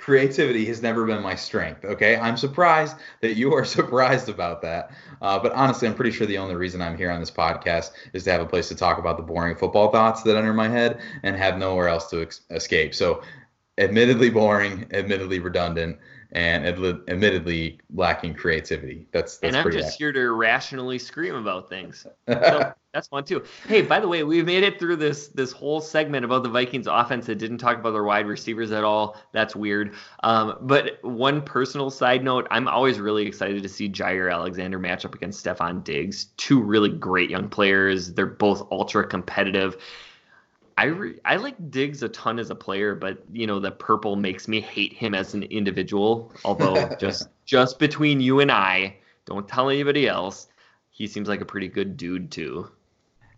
creativity 0.03 0.65
has 0.65 0.81
never 0.81 1.05
been 1.05 1.23
my 1.23 1.33
strength. 1.33 1.85
Okay, 1.85 2.17
I'm 2.17 2.35
surprised 2.35 2.97
that 3.21 3.37
you 3.37 3.53
are 3.53 3.63
surprised 3.79 4.27
about 4.27 4.61
that. 4.61 4.91
Uh, 5.21 5.39
but 5.39 5.53
honestly, 5.53 5.87
I'm 5.87 5.95
pretty 5.95 6.11
sure 6.11 6.27
the 6.27 6.39
only 6.39 6.55
reason 6.55 6.81
I'm 6.81 6.97
here 6.97 7.09
on 7.09 7.21
this 7.21 7.31
podcast 7.31 7.91
is 8.11 8.25
to 8.25 8.31
have 8.33 8.41
a 8.41 8.45
place 8.45 8.67
to 8.67 8.75
talk 8.75 8.97
about 8.97 9.15
the 9.15 9.23
boring 9.23 9.55
football 9.55 9.91
thoughts 9.93 10.21
that 10.23 10.35
enter 10.35 10.53
my 10.53 10.67
head 10.67 10.99
and 11.23 11.37
have 11.37 11.57
nowhere 11.57 11.87
else 11.87 12.09
to 12.09 12.21
ex- 12.21 12.41
escape. 12.49 12.93
So 12.93 13.23
admittedly 13.77 14.29
boring, 14.29 14.87
admittedly 14.91 15.39
redundant, 15.39 15.97
and 16.33 16.65
admittedly 16.65 17.79
lacking 17.93 18.33
creativity. 18.33 19.07
That's 19.11 19.37
that's 19.37 19.55
and 19.55 19.55
I'm 19.55 19.71
just 19.71 19.93
accurate. 19.93 20.15
here 20.15 20.23
to 20.23 20.31
rationally 20.31 20.99
scream 20.99 21.35
about 21.35 21.69
things. 21.69 22.05
So 22.27 22.73
that's 22.93 23.07
fun 23.07 23.23
too. 23.23 23.43
Hey, 23.67 23.81
by 23.81 23.99
the 23.99 24.07
way, 24.07 24.23
we 24.23 24.43
made 24.43 24.63
it 24.63 24.79
through 24.79 24.97
this 24.97 25.29
this 25.29 25.51
whole 25.51 25.81
segment 25.81 26.25
about 26.25 26.43
the 26.43 26.49
Vikings 26.49 26.87
offense 26.87 27.25
that 27.25 27.35
didn't 27.35 27.57
talk 27.57 27.77
about 27.77 27.91
their 27.91 28.03
wide 28.03 28.27
receivers 28.27 28.71
at 28.71 28.83
all. 28.83 29.17
That's 29.31 29.55
weird. 29.55 29.95
Um, 30.21 30.57
but 30.61 30.99
one 31.03 31.41
personal 31.41 31.89
side 31.89 32.23
note, 32.23 32.47
I'm 32.51 32.67
always 32.67 32.99
really 32.99 33.25
excited 33.25 33.63
to 33.63 33.69
see 33.69 33.89
Jaire 33.89 34.31
Alexander 34.31 34.77
match 34.77 35.05
up 35.05 35.15
against 35.15 35.43
Stefon 35.43 35.83
Diggs. 35.83 36.25
Two 36.37 36.61
really 36.61 36.89
great 36.89 37.29
young 37.29 37.49
players. 37.49 38.13
They're 38.13 38.25
both 38.27 38.67
ultra 38.71 39.07
competitive. 39.07 39.77
I 40.77 40.85
re- 40.85 41.19
I 41.23 41.35
like 41.35 41.71
Diggs 41.71 42.03
a 42.03 42.09
ton 42.09 42.39
as 42.39 42.49
a 42.49 42.55
player, 42.55 42.95
but 42.95 43.23
you 43.31 43.47
know 43.47 43.59
the 43.59 43.71
purple 43.71 44.15
makes 44.15 44.47
me 44.47 44.59
hate 44.59 44.93
him 44.93 45.13
as 45.13 45.33
an 45.33 45.43
individual. 45.43 46.31
Although 46.43 46.95
just 46.99 47.27
just 47.45 47.79
between 47.79 48.21
you 48.21 48.39
and 48.39 48.51
I, 48.51 48.97
don't 49.25 49.47
tell 49.47 49.69
anybody 49.69 50.07
else. 50.07 50.47
He 50.89 51.07
seems 51.07 51.27
like 51.27 51.41
a 51.41 51.45
pretty 51.45 51.67
good 51.67 51.97
dude 51.97 52.31
too. 52.31 52.69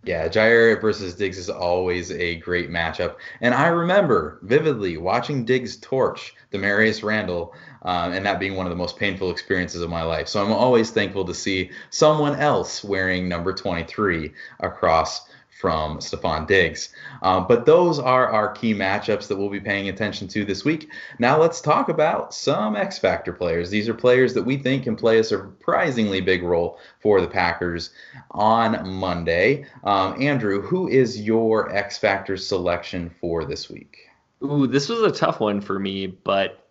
Yeah, 0.05 0.27
Jaire 0.27 0.79
versus 0.79 1.15
Diggs 1.15 1.39
is 1.39 1.49
always 1.49 2.11
a 2.11 2.35
great 2.35 2.69
matchup. 2.69 3.15
And 3.41 3.55
I 3.55 3.67
remember 3.67 4.39
vividly 4.43 4.97
watching 4.97 5.45
Diggs 5.45 5.77
torch 5.77 6.35
Damarious 6.51 7.03
Randall, 7.03 7.55
um, 7.81 8.13
and 8.13 8.23
that 8.25 8.39
being 8.39 8.55
one 8.55 8.67
of 8.67 8.69
the 8.69 8.75
most 8.75 8.97
painful 8.97 9.31
experiences 9.31 9.81
of 9.81 9.89
my 9.89 10.03
life. 10.03 10.27
So 10.27 10.43
I'm 10.43 10.51
always 10.51 10.91
thankful 10.91 11.25
to 11.25 11.33
see 11.33 11.71
someone 11.89 12.35
else 12.39 12.83
wearing 12.83 13.27
number 13.27 13.51
23 13.51 14.31
across 14.59 15.27
from 15.55 15.99
Stefon 15.99 16.45
Diggs. 16.45 16.89
Um, 17.21 17.45
but 17.47 17.65
those 17.65 17.97
are 17.97 18.27
our 18.27 18.51
key 18.51 18.73
matchups 18.73 19.27
that 19.27 19.37
we'll 19.37 19.49
be 19.49 19.61
paying 19.61 19.87
attention 19.87 20.27
to 20.27 20.43
this 20.43 20.65
week. 20.65 20.89
Now 21.17 21.39
let's 21.39 21.61
talk 21.61 21.87
about 21.87 22.33
some 22.33 22.75
X 22.75 22.99
Factor 22.99 23.31
players. 23.31 23.69
These 23.69 23.87
are 23.87 23.93
players 23.93 24.33
that 24.33 24.43
we 24.43 24.57
think 24.57 24.83
can 24.83 24.97
play 24.97 25.19
a 25.19 25.23
surprisingly 25.23 26.19
big 26.19 26.43
role 26.43 26.77
for 26.99 27.21
the 27.21 27.27
Packers 27.27 27.91
on 28.31 28.85
Monday. 28.87 29.65
Um, 29.85 30.21
Andrew, 30.21 30.61
who 30.61 30.89
is 30.89 31.21
your 31.21 31.73
X 31.73 31.97
Factor 31.97 32.35
selection 32.35 33.09
for 33.21 33.45
this 33.45 33.69
week? 33.69 34.09
Ooh, 34.43 34.67
this 34.67 34.89
was 34.89 35.03
a 35.03 35.11
tough 35.11 35.39
one 35.39 35.61
for 35.61 35.79
me, 35.79 36.07
but 36.07 36.64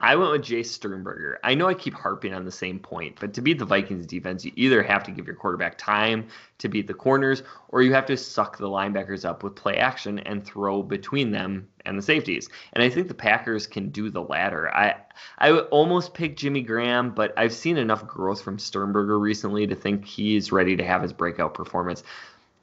I 0.00 0.14
went 0.14 0.30
with 0.30 0.42
Jace 0.42 0.66
Sternberger. 0.66 1.40
I 1.42 1.56
know 1.56 1.66
I 1.66 1.74
keep 1.74 1.94
harping 1.94 2.32
on 2.32 2.44
the 2.44 2.52
same 2.52 2.78
point, 2.78 3.18
but 3.18 3.34
to 3.34 3.42
beat 3.42 3.58
the 3.58 3.64
Vikings 3.64 4.06
defense, 4.06 4.44
you 4.44 4.52
either 4.54 4.80
have 4.80 5.02
to 5.04 5.10
give 5.10 5.26
your 5.26 5.34
quarterback 5.34 5.76
time 5.76 6.28
to 6.58 6.68
beat 6.68 6.86
the 6.86 6.94
corners, 6.94 7.42
or 7.70 7.82
you 7.82 7.92
have 7.94 8.06
to 8.06 8.16
suck 8.16 8.58
the 8.58 8.68
linebackers 8.68 9.24
up 9.24 9.42
with 9.42 9.56
play 9.56 9.74
action 9.76 10.20
and 10.20 10.44
throw 10.44 10.84
between 10.84 11.32
them 11.32 11.66
and 11.84 11.98
the 11.98 12.02
safeties. 12.02 12.48
And 12.74 12.84
I 12.84 12.90
think 12.90 13.08
the 13.08 13.14
Packers 13.14 13.66
can 13.66 13.88
do 13.88 14.08
the 14.08 14.22
latter. 14.22 14.72
I 14.72 14.94
I 15.38 15.50
would 15.50 15.66
almost 15.66 16.14
pick 16.14 16.36
Jimmy 16.36 16.62
Graham, 16.62 17.10
but 17.10 17.34
I've 17.36 17.52
seen 17.52 17.76
enough 17.76 18.06
growth 18.06 18.40
from 18.40 18.60
Sternberger 18.60 19.18
recently 19.18 19.66
to 19.66 19.74
think 19.74 20.04
he's 20.04 20.52
ready 20.52 20.76
to 20.76 20.84
have 20.84 21.02
his 21.02 21.12
breakout 21.12 21.54
performance. 21.54 22.04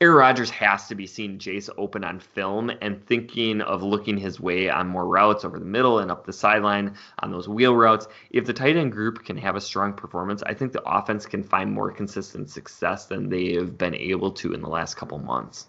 Aaron 0.02 0.18
Rodgers 0.18 0.50
has 0.50 0.90
to 0.90 0.96
be 0.96 1.08
seeing 1.08 1.40
Jace 1.40 1.70
open 1.78 2.04
on 2.04 2.20
film 2.20 2.70
and 2.82 3.06
thinking 3.06 3.62
of 3.62 3.82
looking 3.82 4.18
his 4.18 4.42
way 4.42 4.70
on 4.70 4.90
more 4.90 5.08
routes 5.08 5.46
over 5.46 5.58
the 5.58 5.64
middle 5.64 6.00
and 6.00 6.12
up 6.12 6.26
the 6.26 6.34
sideline 6.34 6.96
on 7.20 7.32
those 7.32 7.48
wheel 7.48 7.74
routes. 7.74 8.06
If 8.30 8.44
the 8.46 8.52
tight 8.52 8.76
end 8.76 8.92
group 8.92 9.24
can 9.24 9.38
have 9.38 9.56
a 9.56 9.62
strong 9.62 9.94
performance, 9.94 10.44
I 10.44 10.54
think 10.54 10.74
the 10.74 10.84
offense 10.84 11.26
can 11.26 11.44
find 11.44 11.72
more 11.72 11.94
consistent 11.94 12.50
success 12.50 13.06
than 13.06 13.30
they 13.30 13.54
have 13.54 13.78
been 13.78 13.96
able 13.96 14.32
to 14.32 14.52
in 14.52 14.62
the 14.62 14.68
last 14.68 14.96
couple 14.96 15.18
months. 15.18 15.68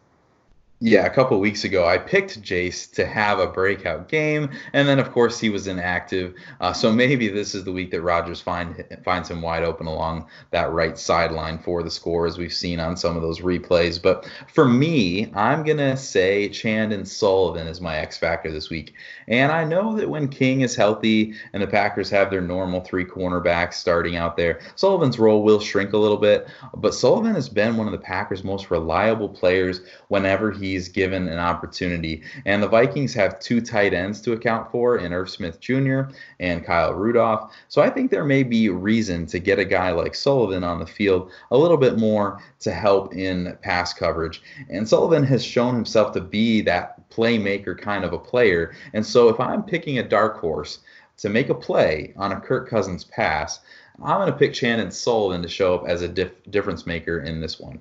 Yeah, 0.79 1.07
a 1.07 1.11
couple 1.11 1.41
weeks 1.41 1.65
ago, 1.65 1.87
I 1.87 1.97
picked 1.97 2.43
Jace 2.43 2.93
to 2.97 3.07
have 3.07 3.39
a 3.39 3.47
breakout 3.47 4.11
game, 4.11 4.51
and 4.75 4.87
then 4.87 4.99
of 4.99 5.11
course 5.11 5.41
he 5.41 5.49
was 5.49 5.67
inactive. 5.67 6.35
Uh, 6.61 6.75
so 6.75 6.93
maybe 6.93 7.29
this 7.29 7.55
is 7.55 7.65
the 7.65 7.73
week 7.73 7.91
that 7.93 8.03
Rodgers 8.03 8.43
find 8.43 8.85
finds 9.03 9.31
him 9.31 9.41
wide 9.41 9.63
open 9.63 9.87
along 9.87 10.27
that 10.51 10.71
right 10.71 10.99
sideline 10.99 11.59
for 11.59 11.83
the 11.83 11.91
score, 11.91 12.27
as 12.27 12.37
we've 12.37 12.53
seen 12.53 12.79
on 12.79 12.95
some 12.95 13.17
of 13.17 13.23
those 13.23 13.41
replays. 13.41 14.01
But 14.01 14.29
for 14.53 14.67
me, 14.67 15.33
I'm 15.35 15.63
gonna 15.63 15.97
say 15.97 16.51
Chandon 16.51 17.07
Sullivan 17.07 17.67
is 17.67 17.81
my 17.81 17.97
X 17.97 18.19
factor 18.19 18.53
this 18.53 18.69
week, 18.69 18.93
and 19.29 19.53
I 19.53 19.65
know 19.65 19.97
that 19.97 20.11
when 20.11 20.29
King 20.29 20.61
is 20.61 20.77
healthy 20.77 21.33
and 21.55 21.63
the 21.63 21.67
Packers 21.67 22.11
have 22.11 22.31
their 22.31 22.43
normal 22.43 22.83
three 22.83 23.07
cornerbacks 23.07 23.75
starting 23.75 24.17
out 24.17 24.37
there, 24.37 24.61
Sullivan's 24.75 25.19
role 25.19 25.43
will 25.43 25.59
shrink 25.59 25.95
a 25.95 25.99
little 25.99 26.19
bit. 26.19 26.49
But 26.75 26.93
Sullivan 26.93 27.35
has 27.35 27.49
been 27.49 27.79
one 27.79 27.87
of 27.87 27.93
the 27.93 27.99
Packers' 27.99 28.45
most 28.45 28.71
reliable 28.71 29.31
players 29.31 29.81
whenever 30.09 30.53
he 30.53 30.66
he's 30.73 30.89
given 30.89 31.29
an 31.29 31.39
opportunity. 31.39 32.23
And 32.45 32.63
the 32.63 32.69
Vikings 32.69 33.15
have 33.15 33.39
two 33.39 33.61
tight 33.61 33.95
ends 33.95 34.21
to 34.23 34.33
account 34.33 34.71
for 34.71 34.99
in 34.99 35.13
Irv 35.13 35.31
Smith 35.31 35.61
Jr. 35.61 36.03
and 36.41 36.65
Kyle 36.65 36.93
Rudolph. 36.93 37.53
So 37.69 37.83
I 37.83 37.91
think 37.91 38.11
there 38.11 38.25
may 38.25 38.43
be 38.43 38.69
reason 38.69 39.27
to 39.27 39.39
get 39.39 39.59
a 39.59 39.65
guy 39.65 39.91
like 39.91 40.15
Sullivan 40.15 40.65
on 40.65 40.79
the 40.79 40.87
field 40.87 41.31
a 41.51 41.57
little 41.57 41.77
bit 41.77 41.99
more 41.99 42.43
to 42.61 42.73
help 42.73 43.15
in 43.15 43.57
pass 43.63 43.93
coverage. 43.93 44.43
And 44.69 44.89
Sullivan 44.89 45.25
has 45.25 45.45
shown 45.45 45.75
himself 45.75 46.13
to 46.13 46.21
be 46.21 46.61
that 46.63 47.09
playmaker 47.11 47.79
kind 47.79 48.05
of 48.05 48.13
a 48.13 48.19
player. 48.19 48.75
And 48.93 49.05
so 49.05 49.29
if 49.29 49.41
I'm 49.41 49.63
picking 49.63 49.99
a 49.99 50.09
dark 50.09 50.39
horse 50.41 50.81
to 51.19 51.29
make 51.29 51.49
a 51.49 51.55
play 51.55 52.13
on 52.17 52.33
a 52.33 52.41
Kirk 52.41 52.69
Cousins 52.69 53.05
pass, 53.05 53.61
I'm 54.03 54.21
going 54.21 54.31
to 54.31 54.39
pick 54.39 54.53
Chandon 54.53 54.91
Sullivan 54.91 55.43
to 55.43 55.49
show 55.49 55.75
up 55.75 55.89
as 55.89 56.03
a 56.03 56.09
dif- 56.09 56.51
difference 56.51 56.87
maker 56.87 57.21
in 57.21 57.41
this 57.41 57.59
one. 57.59 57.81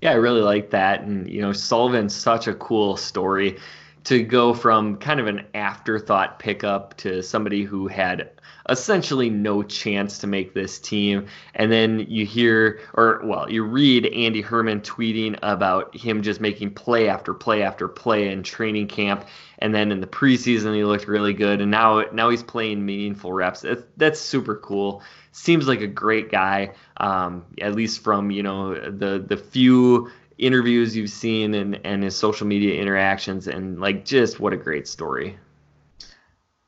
Yeah, 0.00 0.10
I 0.10 0.14
really 0.14 0.42
like 0.42 0.70
that. 0.70 1.02
And, 1.02 1.28
you 1.30 1.40
know, 1.40 1.52
Sullivan's 1.52 2.14
such 2.14 2.46
a 2.48 2.54
cool 2.54 2.96
story 2.96 3.58
to 4.04 4.22
go 4.22 4.54
from 4.54 4.98
kind 4.98 5.18
of 5.18 5.26
an 5.26 5.44
afterthought 5.54 6.38
pickup 6.38 6.96
to 6.98 7.22
somebody 7.22 7.64
who 7.64 7.88
had 7.88 8.30
essentially 8.68 9.30
no 9.30 9.62
chance 9.62 10.18
to 10.18 10.26
make 10.26 10.54
this 10.54 10.78
team. 10.78 11.26
And 11.54 11.72
then 11.72 12.06
you 12.08 12.24
hear, 12.24 12.80
or 12.94 13.22
well, 13.24 13.50
you 13.50 13.64
read 13.64 14.06
Andy 14.06 14.42
Herman 14.42 14.82
tweeting 14.82 15.38
about 15.42 15.96
him 15.96 16.22
just 16.22 16.40
making 16.40 16.74
play 16.74 17.08
after 17.08 17.34
play 17.34 17.62
after 17.62 17.88
play 17.88 18.28
in 18.28 18.42
training 18.42 18.88
camp. 18.88 19.26
And 19.58 19.74
then 19.74 19.90
in 19.90 20.00
the 20.00 20.06
preseason, 20.06 20.74
he 20.74 20.84
looked 20.84 21.08
really 21.08 21.32
good. 21.32 21.60
And 21.60 21.70
now, 21.70 22.04
now 22.12 22.28
he's 22.28 22.42
playing 22.42 22.84
meaningful 22.84 23.32
reps. 23.32 23.62
That's, 23.62 23.82
that's 23.96 24.20
super 24.20 24.56
cool 24.56 25.02
seems 25.36 25.68
like 25.68 25.82
a 25.82 25.86
great 25.86 26.30
guy, 26.30 26.72
um, 26.98 27.44
at 27.60 27.74
least 27.74 28.02
from 28.02 28.30
you 28.30 28.42
know 28.42 28.74
the 28.74 29.24
the 29.26 29.36
few 29.36 30.10
interviews 30.38 30.96
you've 30.96 31.10
seen 31.10 31.54
and 31.54 31.80
and 31.84 32.02
his 32.02 32.16
social 32.16 32.46
media 32.46 32.80
interactions, 32.80 33.48
and 33.48 33.80
like 33.80 34.04
just 34.04 34.40
what 34.40 34.52
a 34.52 34.56
great 34.56 34.88
story. 34.88 35.38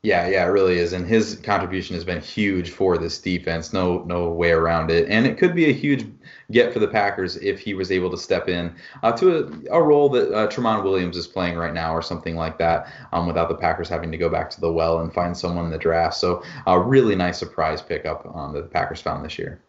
Yeah, 0.01 0.29
yeah, 0.29 0.45
it 0.45 0.51
really 0.51 0.77
is, 0.77 0.93
and 0.93 1.05
his 1.05 1.35
contribution 1.43 1.93
has 1.93 2.05
been 2.05 2.21
huge 2.21 2.69
for 2.69 2.97
this 2.97 3.19
defense. 3.19 3.73
No, 3.73 4.01
no 4.05 4.29
way 4.29 4.51
around 4.51 4.91
it. 4.91 5.09
And 5.09 5.27
it 5.27 5.37
could 5.37 5.53
be 5.53 5.69
a 5.69 5.73
huge 5.73 6.05
get 6.51 6.71
for 6.71 6.79
the 6.79 6.87
Packers 6.87 7.35
if 7.35 7.59
he 7.59 7.73
was 7.73 7.91
able 7.91 8.09
to 8.11 8.17
step 8.17 8.47
in 8.47 8.73
uh, 9.03 9.11
to 9.11 9.65
a, 9.69 9.77
a, 9.77 9.83
role 9.83 10.07
that 10.07 10.33
uh, 10.33 10.47
Tramon 10.47 10.85
Williams 10.85 11.17
is 11.17 11.27
playing 11.27 11.57
right 11.57 11.73
now, 11.73 11.93
or 11.93 12.01
something 12.01 12.37
like 12.37 12.57
that, 12.59 12.87
um, 13.11 13.27
without 13.27 13.49
the 13.49 13.55
Packers 13.55 13.89
having 13.89 14.09
to 14.09 14.17
go 14.17 14.29
back 14.29 14.49
to 14.51 14.61
the 14.61 14.71
well 14.71 15.01
and 15.01 15.13
find 15.13 15.35
someone 15.35 15.65
in 15.65 15.71
the 15.71 15.77
draft. 15.77 16.15
So, 16.15 16.43
a 16.65 16.79
really 16.79 17.15
nice 17.17 17.37
surprise 17.37 17.81
pickup 17.81 18.25
um, 18.33 18.53
that 18.53 18.61
the 18.61 18.69
Packers 18.69 19.01
found 19.01 19.25
this 19.25 19.37
year. 19.37 19.59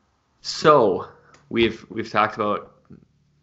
So, 0.41 1.09
we've 1.49 1.85
we've 1.91 2.11
talked 2.11 2.37
about 2.37 2.81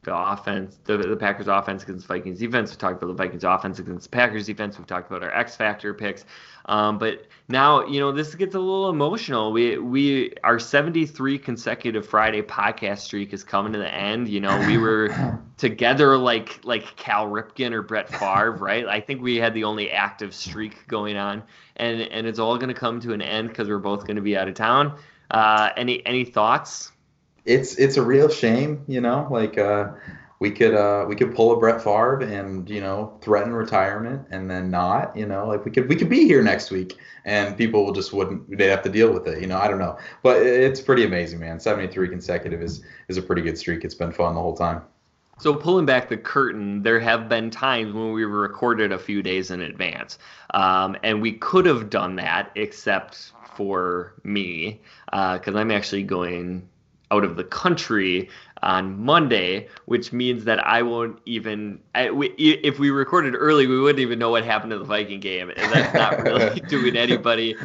the 0.08 0.16
offense, 0.16 0.80
the, 0.86 0.98
the 0.98 1.18
Packers 1.18 1.50
offense 1.50 1.84
against 1.84 2.08
Vikings 2.08 2.40
defense. 2.40 2.72
We've 2.72 2.78
talked 2.78 3.04
about 3.04 3.08
the 3.08 3.22
Vikings 3.22 3.44
offense 3.44 3.78
against 3.78 4.10
the 4.10 4.16
Packers 4.16 4.46
defense. 4.46 4.78
We've 4.78 4.88
talked 4.88 5.12
about 5.12 5.22
our 5.22 5.32
X 5.32 5.58
factor 5.58 5.94
picks. 5.94 6.24
Um, 6.66 6.98
but 6.98 7.28
now, 7.50 7.86
you 7.86 8.00
know, 8.00 8.14
this 8.14 8.34
gets 8.34 8.56
a 8.56 8.60
little 8.60 8.90
emotional. 8.90 9.52
We 9.52 9.78
we 9.78 10.34
our 10.46 10.60
73 10.60 11.38
consecutive 11.38 12.08
Friday 12.08 12.42
podcast 12.42 13.00
streak 13.00 13.34
is 13.34 13.44
coming 13.44 13.74
to 13.74 13.80
the 13.80 13.94
end. 13.94 14.30
You 14.30 14.40
know, 14.40 14.58
we 14.66 14.78
were 14.78 15.38
together 15.58 16.18
like 16.18 16.62
like 16.64 16.96
Cal 16.96 17.28
Ripken 17.28 17.74
or 17.74 17.82
Brett 17.82 18.08
Favre, 18.08 18.54
right? 18.54 18.88
I 18.88 19.02
think 19.02 19.22
we 19.22 19.36
had 19.36 19.54
the 19.54 19.66
only 19.66 19.92
active 19.92 20.34
streak 20.34 20.88
going 20.88 21.18
on, 21.18 21.44
and 21.76 22.02
and 22.02 22.26
it's 22.26 22.40
all 22.40 22.58
going 22.58 22.70
to 22.70 22.80
come 22.80 23.02
to 23.02 23.12
an 23.12 23.22
end 23.22 23.50
because 23.50 23.68
we're 23.68 23.78
both 23.78 24.08
going 24.08 24.16
to 24.16 24.22
be 24.22 24.38
out 24.38 24.48
of 24.48 24.54
town. 24.54 24.98
Uh, 25.32 25.70
any 25.78 26.06
any 26.06 26.26
thoughts? 26.26 26.92
it's 27.48 27.76
it's 27.76 27.98
a 27.98 28.04
real 28.04 28.30
shame, 28.30 28.84
you 28.88 29.02
know, 29.02 29.28
like 29.32 29.58
uh, 29.58 29.92
we 30.40 30.52
could 30.52 30.76
uh, 30.76 31.06
we 31.08 31.16
could 31.16 31.34
pull 31.34 31.54
a 31.54 31.58
Brett 31.58 31.82
Favre 31.82 32.20
and 32.20 32.70
you 32.70 32.82
know 32.82 33.18
threaten 33.22 33.54
retirement 33.54 34.28
and 34.30 34.52
then 34.52 34.70
not, 34.70 35.16
you 35.16 35.26
know, 35.26 35.48
like 35.48 35.66
we 35.66 35.72
could 35.72 35.88
we 35.90 35.96
could 35.96 36.10
be 36.10 36.26
here 36.26 36.44
next 36.44 36.70
week 36.70 36.98
and 37.26 37.58
people 37.58 37.92
just 37.94 38.14
wouldn't 38.14 38.58
they'd 38.58 38.70
have 38.70 38.84
to 38.84 38.90
deal 38.90 39.12
with 39.12 39.28
it, 39.28 39.42
you 39.42 39.48
know. 39.48 39.58
I 39.58 39.68
don't 39.68 39.80
know, 39.80 39.98
but 40.22 40.42
it's 40.42 40.82
pretty 40.82 41.06
amazing, 41.06 41.40
man. 41.40 41.60
Seventy 41.60 41.92
three 41.92 42.10
consecutive 42.10 42.62
is 42.62 42.84
is 43.08 43.18
a 43.18 43.22
pretty 43.22 43.42
good 43.42 43.58
streak. 43.58 43.86
It's 43.86 43.96
been 43.96 44.12
fun 44.12 44.36
the 44.36 44.42
whole 44.42 44.56
time. 44.56 44.82
So 45.40 45.54
pulling 45.54 45.86
back 45.86 46.10
the 46.10 46.18
curtain, 46.18 46.82
there 46.82 47.00
have 47.00 47.30
been 47.30 47.52
times 47.52 47.94
when 47.94 48.12
we 48.12 48.26
recorded 48.26 48.92
a 48.92 48.98
few 48.98 49.22
days 49.22 49.52
in 49.52 49.62
advance, 49.62 50.18
um, 50.54 50.98
and 51.04 51.22
we 51.22 51.34
could 51.34 51.66
have 51.68 51.90
done 51.90 52.16
that 52.16 52.52
except 52.56 53.34
for 53.56 54.14
me 54.24 54.82
because 55.12 55.56
uh, 55.56 55.60
I'm 55.60 55.72
actually 55.72 56.04
going 56.04 56.68
out 57.12 57.24
of 57.24 57.36
the 57.36 57.44
country 57.44 58.30
on 58.62 59.04
Monday, 59.04 59.68
which 59.86 60.12
means 60.12 60.44
that 60.46 60.66
I 60.66 60.82
won't 60.82 61.20
even. 61.26 61.80
I, 61.94 62.12
we, 62.12 62.28
if 62.30 62.80
we 62.80 62.90
recorded 62.90 63.36
early, 63.36 63.68
we 63.68 63.80
wouldn't 63.80 64.00
even 64.00 64.20
know 64.20 64.32
what 64.32 64.44
happened 64.44 64.72
to 64.72 64.80
the 64.80 64.86
Viking 64.86 65.20
game, 65.20 65.52
and 65.56 65.72
that's 65.72 65.94
not 65.94 66.22
really 66.24 66.60
doing 66.68 66.98
anybody 66.98 67.56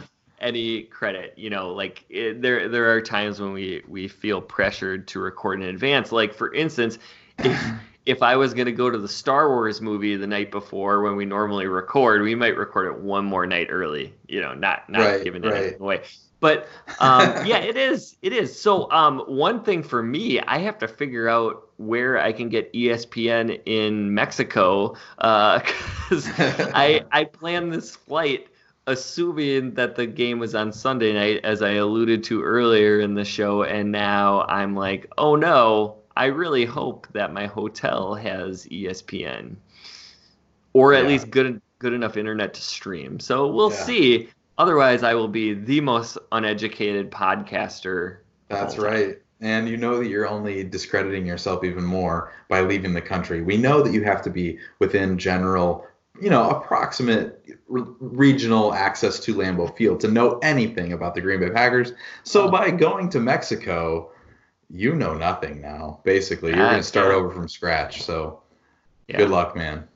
any 0.40 0.82
credit. 0.82 1.34
You 1.36 1.50
know, 1.50 1.72
like 1.72 2.04
it, 2.10 2.42
there 2.42 2.68
there 2.68 2.92
are 2.94 3.00
times 3.00 3.40
when 3.40 3.52
we 3.52 3.82
we 3.88 4.08
feel 4.08 4.40
pressured 4.40 5.08
to 5.08 5.20
record 5.20 5.62
in 5.62 5.68
advance. 5.68 6.12
Like 6.12 6.34
for 6.34 6.52
instance, 6.52 6.98
if 7.44 7.72
if 8.06 8.22
I 8.22 8.36
was 8.36 8.52
going 8.52 8.66
to 8.66 8.72
go 8.72 8.90
to 8.90 8.98
the 8.98 9.08
Star 9.08 9.48
Wars 9.48 9.80
movie 9.80 10.16
the 10.16 10.26
night 10.26 10.50
before 10.50 11.02
when 11.02 11.16
we 11.16 11.24
normally 11.24 11.66
record, 11.66 12.22
we 12.22 12.34
might 12.34 12.56
record 12.56 12.92
it 12.92 13.00
one 13.00 13.24
more 13.24 13.46
night 13.46 13.68
early. 13.70 14.12
You 14.26 14.40
know, 14.40 14.54
not 14.54 14.88
not 14.90 15.00
right, 15.00 15.24
giving 15.24 15.42
right. 15.42 15.54
anything 15.54 15.80
away. 15.80 16.02
But 16.40 16.66
um, 16.98 17.22
yeah, 17.46 17.58
it 17.58 17.76
is. 17.76 18.16
It 18.20 18.32
is. 18.32 18.60
So 18.60 18.90
um, 18.90 19.20
one 19.20 19.62
thing 19.62 19.82
for 19.82 20.02
me, 20.02 20.40
I 20.40 20.58
have 20.58 20.78
to 20.78 20.88
figure 20.88 21.28
out 21.28 21.68
where 21.76 22.18
I 22.18 22.32
can 22.32 22.48
get 22.48 22.72
ESPN 22.72 23.60
in 23.66 24.12
Mexico 24.12 24.96
because 25.16 26.28
uh, 26.38 26.70
I 26.74 27.04
I 27.12 27.24
planned 27.24 27.72
this 27.72 27.94
flight 27.94 28.48
assuming 28.88 29.74
that 29.74 29.94
the 29.94 30.06
game 30.06 30.40
was 30.40 30.56
on 30.56 30.72
Sunday 30.72 31.12
night, 31.12 31.40
as 31.44 31.62
I 31.62 31.74
alluded 31.74 32.24
to 32.24 32.42
earlier 32.42 32.98
in 32.98 33.14
the 33.14 33.24
show, 33.24 33.62
and 33.62 33.92
now 33.92 34.42
I'm 34.42 34.74
like, 34.74 35.10
oh 35.16 35.36
no, 35.36 36.01
I 36.16 36.26
really 36.26 36.64
hope 36.64 37.06
that 37.12 37.32
my 37.32 37.46
hotel 37.46 38.14
has 38.14 38.66
ESPN 38.66 39.56
or 40.72 40.94
at 40.94 41.02
Yeah. 41.02 41.08
least 41.08 41.30
good 41.30 41.60
good 41.78 41.92
enough 41.92 42.16
internet 42.16 42.54
to 42.54 42.62
stream. 42.62 43.18
So 43.18 43.48
we'll 43.48 43.70
Yeah. 43.70 43.76
see. 43.76 44.28
Otherwise, 44.56 45.02
I 45.02 45.14
will 45.14 45.26
be 45.26 45.52
the 45.52 45.80
most 45.80 46.16
uneducated 46.30 47.10
podcaster. 47.10 48.18
That's 48.48 48.78
right. 48.78 49.18
And 49.40 49.68
you 49.68 49.76
know 49.76 49.98
that 49.98 50.06
you're 50.06 50.28
only 50.28 50.62
discrediting 50.62 51.26
yourself 51.26 51.64
even 51.64 51.82
more 51.82 52.32
by 52.48 52.60
leaving 52.60 52.92
the 52.92 53.00
country. 53.00 53.42
We 53.42 53.56
know 53.56 53.82
that 53.82 53.92
you 53.92 54.04
have 54.04 54.22
to 54.22 54.30
be 54.30 54.58
within 54.78 55.18
general, 55.18 55.84
you 56.20 56.30
know, 56.30 56.48
approximate 56.50 57.44
re- 57.66 57.82
regional 57.98 58.72
access 58.72 59.18
to 59.20 59.34
Lambeau 59.34 59.74
Field 59.76 59.98
to 60.00 60.08
know 60.08 60.38
anything 60.42 60.92
about 60.92 61.16
the 61.16 61.20
Green 61.20 61.40
Bay 61.40 61.50
Packers. 61.50 61.94
So 62.22 62.48
by 62.48 62.70
going 62.70 63.08
to 63.08 63.18
Mexico, 63.18 64.12
you 64.72 64.94
know 64.94 65.14
nothing 65.14 65.60
now. 65.60 66.00
Basically, 66.02 66.50
you're 66.50 66.66
going 66.66 66.76
to 66.78 66.82
start 66.82 67.12
over 67.12 67.30
from 67.30 67.46
scratch. 67.46 68.02
So 68.02 68.42
Yeah. 69.06 69.18
good 69.18 69.30
luck, 69.30 69.54
man. 69.54 69.86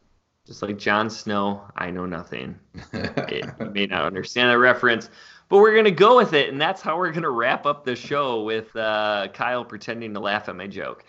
Just 0.46 0.62
like 0.62 0.76
Jon 0.78 1.10
Snow, 1.10 1.62
I 1.76 1.90
know 1.90 2.06
nothing. 2.06 2.58
It- 2.92 3.46
you 3.58 3.66
may 3.70 3.86
not 3.86 4.04
understand 4.04 4.50
that 4.50 4.58
reference, 4.58 5.10
but 5.48 5.58
we're 5.58 5.74
gonna 5.74 5.90
go 5.90 6.16
with 6.16 6.32
it, 6.34 6.48
and 6.50 6.60
that's 6.60 6.80
how 6.82 6.96
we're 6.98 7.10
gonna 7.12 7.30
wrap 7.30 7.66
up 7.66 7.84
the 7.84 7.96
show 7.96 8.42
with 8.42 8.74
uh, 8.76 9.28
Kyle 9.32 9.64
pretending 9.64 10.12
to 10.14 10.20
laugh 10.20 10.48
at 10.48 10.54
my 10.56 10.66
joke. 10.66 11.04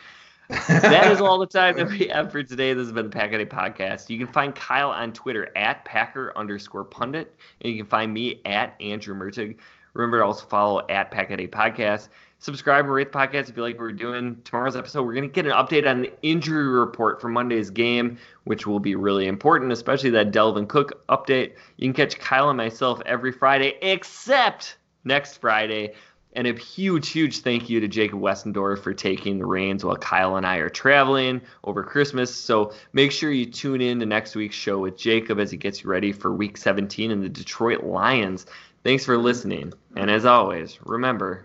that 0.50 1.12
is 1.12 1.20
all 1.20 1.38
the 1.40 1.46
time 1.46 1.76
that 1.76 1.90
we 1.90 2.08
have 2.08 2.32
for 2.32 2.42
today. 2.42 2.74
This 2.74 2.86
has 2.86 2.94
been 2.94 3.10
the 3.10 3.12
Pack 3.12 3.34
a 3.34 3.38
Day 3.38 3.46
podcast. 3.46 4.10
You 4.10 4.18
can 4.18 4.28
find 4.32 4.56
Kyle 4.56 4.90
on 4.92 5.12
Twitter 5.12 5.52
at 5.58 5.84
Packer 5.86 6.32
underscore 6.38 6.84
pundit, 6.86 7.36
and 7.62 7.72
you 7.74 7.78
can 7.78 7.88
find 7.90 8.14
me 8.14 8.42
at 8.46 8.74
Andrew 8.80 9.14
Mertig. 9.14 9.58
Remember 9.94 10.20
to 10.20 10.26
also 10.26 10.46
follow 10.46 10.86
at 10.88 11.12
Pack 11.12 11.32
a 11.32 11.38
Day 11.38 11.48
podcast. 11.48 12.08
Subscribe 12.40 12.86
and 12.86 12.94
rate 12.94 13.12
the 13.12 13.18
podcast 13.18 13.50
if 13.50 13.58
you 13.58 13.64
like 13.64 13.76
what 13.76 13.82
we're 13.82 13.92
doing. 13.94 14.40
Tomorrow's 14.44 14.76
episode, 14.76 15.04
we're 15.04 15.16
going 15.16 15.28
to 15.28 15.34
get 15.34 15.48
an 15.48 15.54
update 15.54 15.90
on 15.90 16.02
the 16.02 16.14
injury 16.22 16.68
report 16.68 17.20
for 17.20 17.30
Monday's 17.30 17.72
game, 17.72 18.20
which 18.44 18.68
will 18.68 18.80
be 18.80 18.96
really 18.96 19.26
important, 19.26 19.72
especially 19.72 20.12
that 20.12 20.32
Dalvin 20.32 20.68
Cook 20.68 21.04
update. 21.10 21.54
You 21.78 21.88
can 21.88 21.94
catch 21.94 22.20
Kyle 22.20 22.50
and 22.50 22.58
myself 22.58 23.02
every 23.08 23.32
Friday, 23.32 23.74
except 23.82 24.78
next 25.04 25.38
Friday. 25.38 25.96
And 26.34 26.46
a 26.46 26.54
huge, 26.54 27.10
huge 27.10 27.40
thank 27.40 27.68
you 27.68 27.80
to 27.80 27.88
Jacob 27.88 28.20
Westendorf 28.20 28.84
for 28.84 28.94
taking 28.94 29.40
the 29.40 29.46
reins 29.48 29.84
while 29.84 29.96
Kyle 29.96 30.36
and 30.36 30.46
I 30.46 30.58
are 30.58 30.70
traveling 30.70 31.42
over 31.64 31.84
Christmas. 31.84 32.36
So 32.36 32.74
make 32.94 33.12
sure 33.12 33.32
you 33.32 33.48
tune 33.48 33.82
in 33.82 34.00
to 34.02 34.06
next 34.06 34.36
week's 34.36 34.56
show 34.56 34.78
with 34.78 34.96
Jacob 34.96 35.40
as 35.40 35.50
he 35.50 35.58
gets 35.58 35.84
you 35.84 35.90
ready 35.90 36.12
for 36.12 36.32
week 36.32 36.58
17 36.58 37.10
in 37.10 37.22
the 37.22 37.30
Detroit 37.30 37.84
Lions. 37.84 38.46
Thanks 38.84 39.04
for 39.04 39.18
listening. 39.18 39.74
And 39.96 40.12
as 40.12 40.26
always, 40.26 40.78
remember. 40.86 41.44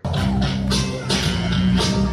Thank 1.75 2.07
you. 2.07 2.12